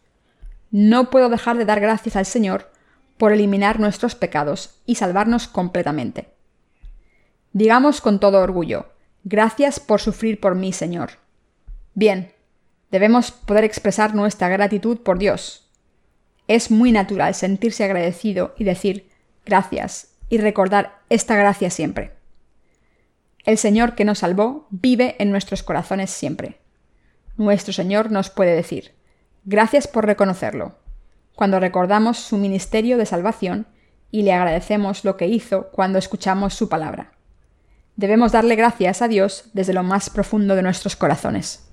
No 0.72 1.10
puedo 1.10 1.30
dejar 1.30 1.58
de 1.58 1.66
dar 1.66 1.80
gracias 1.80 2.16
al 2.16 2.26
Señor 2.26 2.72
por 3.18 3.32
eliminar 3.32 3.80
nuestros 3.80 4.16
pecados 4.16 4.82
y 4.86 4.96
salvarnos 4.96 5.48
completamente. 5.48 6.30
Digamos 7.54 8.02
con 8.02 8.20
todo 8.20 8.42
orgullo, 8.42 8.88
gracias 9.24 9.80
por 9.80 10.02
sufrir 10.02 10.40
por 10.40 10.56
mí, 10.56 10.74
Señor. 10.74 11.12
Bien, 11.94 12.34
debemos 12.92 13.32
poder 13.32 13.64
expresar 13.64 14.14
nuestra 14.14 14.50
gratitud 14.50 15.00
por 15.00 15.18
Dios. 15.18 15.70
Es 16.48 16.70
muy 16.70 16.92
natural 16.92 17.34
sentirse 17.34 17.86
agradecido 17.86 18.54
y 18.58 18.66
decir 18.66 19.10
gracias 19.46 20.15
y 20.30 20.38
recordar 20.38 21.00
esta 21.10 21.36
gracia 21.36 21.70
siempre. 21.70 22.12
El 23.46 23.58
Señor 23.58 23.96
que 23.96 24.06
nos 24.06 24.20
salvó 24.20 24.68
vive 24.72 25.16
en 25.20 25.32
nuestros 25.32 25.62
corazones 25.62 26.10
siempre. 26.10 26.60
Nuestro 27.38 27.74
Señor 27.74 28.12
nos 28.12 28.30
puede 28.30 28.56
decir, 28.56 28.94
gracias 29.44 29.88
por 29.88 30.06
reconocerlo, 30.06 30.78
cuando 31.36 31.60
recordamos 31.60 32.18
su 32.18 32.38
ministerio 32.38 32.98
de 32.98 33.06
salvación 33.06 33.68
y 34.10 34.24
le 34.24 34.34
agradecemos 34.34 35.04
lo 35.04 35.18
que 35.18 35.28
hizo 35.28 35.68
cuando 35.72 36.00
escuchamos 36.00 36.54
su 36.54 36.70
palabra. 36.70 37.12
Debemos 37.98 38.32
darle 38.32 38.56
gracias 38.56 39.02
a 39.02 39.08
Dios 39.08 39.50
desde 39.54 39.74
lo 39.74 39.84
más 39.84 40.10
profundo 40.10 40.56
de 40.56 40.64
nuestros 40.64 40.96
corazones. 40.96 41.65